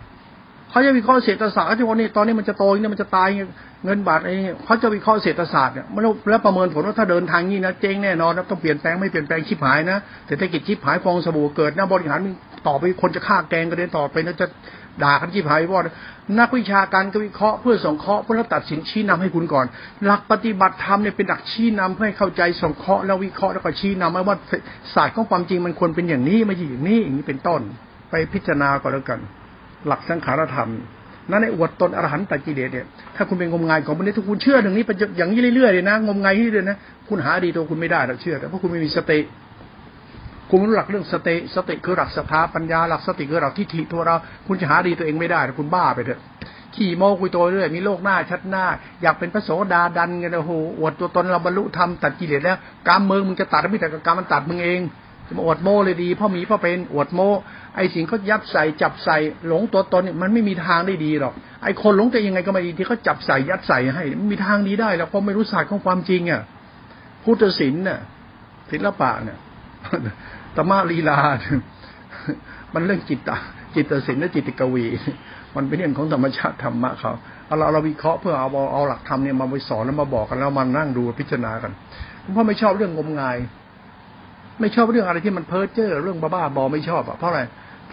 [0.75, 3.29] เขาจะวิเคราะห์เศรษฐศาสตร์ที่วันนี้ตอนนี้มันจะโตเนี่ยมันจะตาย
[3.85, 12.21] เงินบาทไอ้เขาจะวิเคราะห์เศรษฐศาสตร์เนี่ยมันแล้วประเมินผลว่าถ้าเดินทางนี้นะเจ๊งแน่นอนนะต้องเปลี่ยนแปลงไม่เปลี่ยนแปลงชิบหายนะเศรษฐกิจชิบหายฟองสบู่เกิดนะบริหาร
[12.67, 14.47] ต่อไปคนจะฆ่าแกงกันเลยต่อไปนะจะ
[15.03, 15.85] ด่ากันที่หายวอด
[16.39, 19.67] นักวิชาการก็วิเคราะห์เพื่อสงเคราะห์เพื่อตัดสินชี้นำให้คุณก่อน
[20.05, 24.37] หลักปฏิบัติธรรมเนี่ยเป็นหลักชี้นำเพื่อให้เข้าใจสงเคราะห์แล้ววิเคราะห์แล้วก็ชี้นำว่า
[24.95, 27.61] ศาสตร์ของความจริงมันควรเป็นอย่างนี้ไม่ใช่อย่างนี้อย่างนี้เป็นต้น
[28.11, 29.21] ไปพิจารณาก่อนแล้วกัน
[29.87, 30.71] หลักสังขารธรรม
[31.31, 36.77] นั่นในอวดตนอรหันตกิเลสเนี่ยถ้าคุณเป็นงมงายของมันนี้ทุกคุณเชื่ออย่างนี้ไปอย่างนี้เรื่อยๆเลยนะงมงายนี่เลยนะ
[37.09, 39.21] คุณหาดีตัวคุณไม่ได้หรอกเชื่อแต่เพราะคุณไม่มีสติ
[40.51, 44.15] คุณรู้หลักเรื่องสติสติคือหลักสภาปัญญาหลักสติคือหลักทิฏฐิตัวเรา
[44.47, 46.21] คุณจะหาดีตัวเองไม่ได้คุณบ้าไปเถอะ
[46.77, 48.65] ขี่โมกุยตัวเรื่อยมีโลกหน้าชัดหน้า
[49.03, 52.57] อยากเป็นพระโสดาดันกันโอ้โหอวดตัวตนเราบรรลุธรรมตัดกิเลสแล้ว
[52.89, 54.81] กามเมืองมึงจะตัดไม่แต่กามมันตัดมึงเอง
[55.27, 57.21] จะมาอวดโมเลยดีพ่อมีพ่อเป็นอวดโม
[57.77, 59.17] ไอ้สิ่งเขายัดใส่จับใส่
[59.49, 66.43] หลงตัวตนเนี่ยมันไม่มีทางได้ดีหรอกไอ้คนหลงตัวยังไงก็ไม่ดีที่เขาจับใส่ยัดใส่ให้ไม่มีทางดีได้แล้วเพราะไม่รู้ศาสตร์ของความจริงอะ
[67.25, 68.01] พุทธศิลป์เนี่ย
[68.71, 69.39] ศิลปะเนี่ย
[70.57, 71.19] ธรรมะลีลา
[72.75, 73.31] มันเรื่องจิตต
[73.75, 74.87] จิตศิลป์และจิตกวี
[75.57, 77.13] มันเป็นเรื่องของธรรมชาติธรรมะเขา
[77.47, 81.73] เอาเราเราวิเคราะห์เพื่อเอาเอาหลักธรรมเนี่ยมาไปสอนแล้วมาบอกกันแล้วมานั่งดูพิจารณากัน
[82.33, 83.37] เพราะไม่ชอบเรื่องงมงาย
[84.61, 87.43] ไม่ชอบเรื่องอะไรที่มันเพ้อเจ้อเรื่องบ้าๆบอไม่ชอบอะเพราะอะไร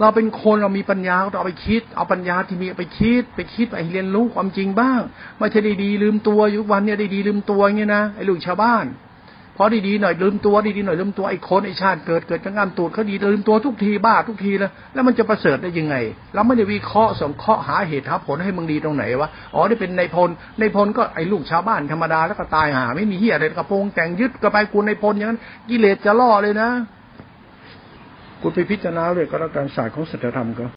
[0.01, 5.01] เราเป็นคนเรามีปัญญาเราเอาไปคิด เอาปัญญาที่มีไปคิด ไปคิดไปเรียนรู้ความจริงบ้าง
[5.38, 8.86] ไม่ใช่ดีๆลืมตัวยุควันเนี่ยดีๆลืมตัวเงี้ยนะไอ้ลูกชาวบ้าน
[9.58, 15.95] พอดีๆหน่อยลืมตัวดีๆหน่อยลืมตัวไอ้คนไอ้ชาติเกิดเกิดจังามตูดเขาดีลืมตัวทุกทีบ้าทุกทีแล้วแล้วมันจะประเสริฐได้ยังไง
[16.34, 20.30] เราไม่ได้วิเคราะห์สงเคราะห์หาเหตุหาผลให้มึงดีตรงไหนวะอ๋อได้เป็นในพล
[20.60, 25.39] ในพลก็ไอ้ลูกชาวบ้านธรรมดาแล้วก็ตายหา ไม่มีเฮียอะไรกระโปรงแต่งยึดก็ไปกูในพลอย่างนั้น
[25.70, 26.70] กิเลสจะล่อเลยนะ
[28.41, 30.66] คุณไปพิจารณาเลยก็แล้วการศาสตร์ของศัลธรรมก็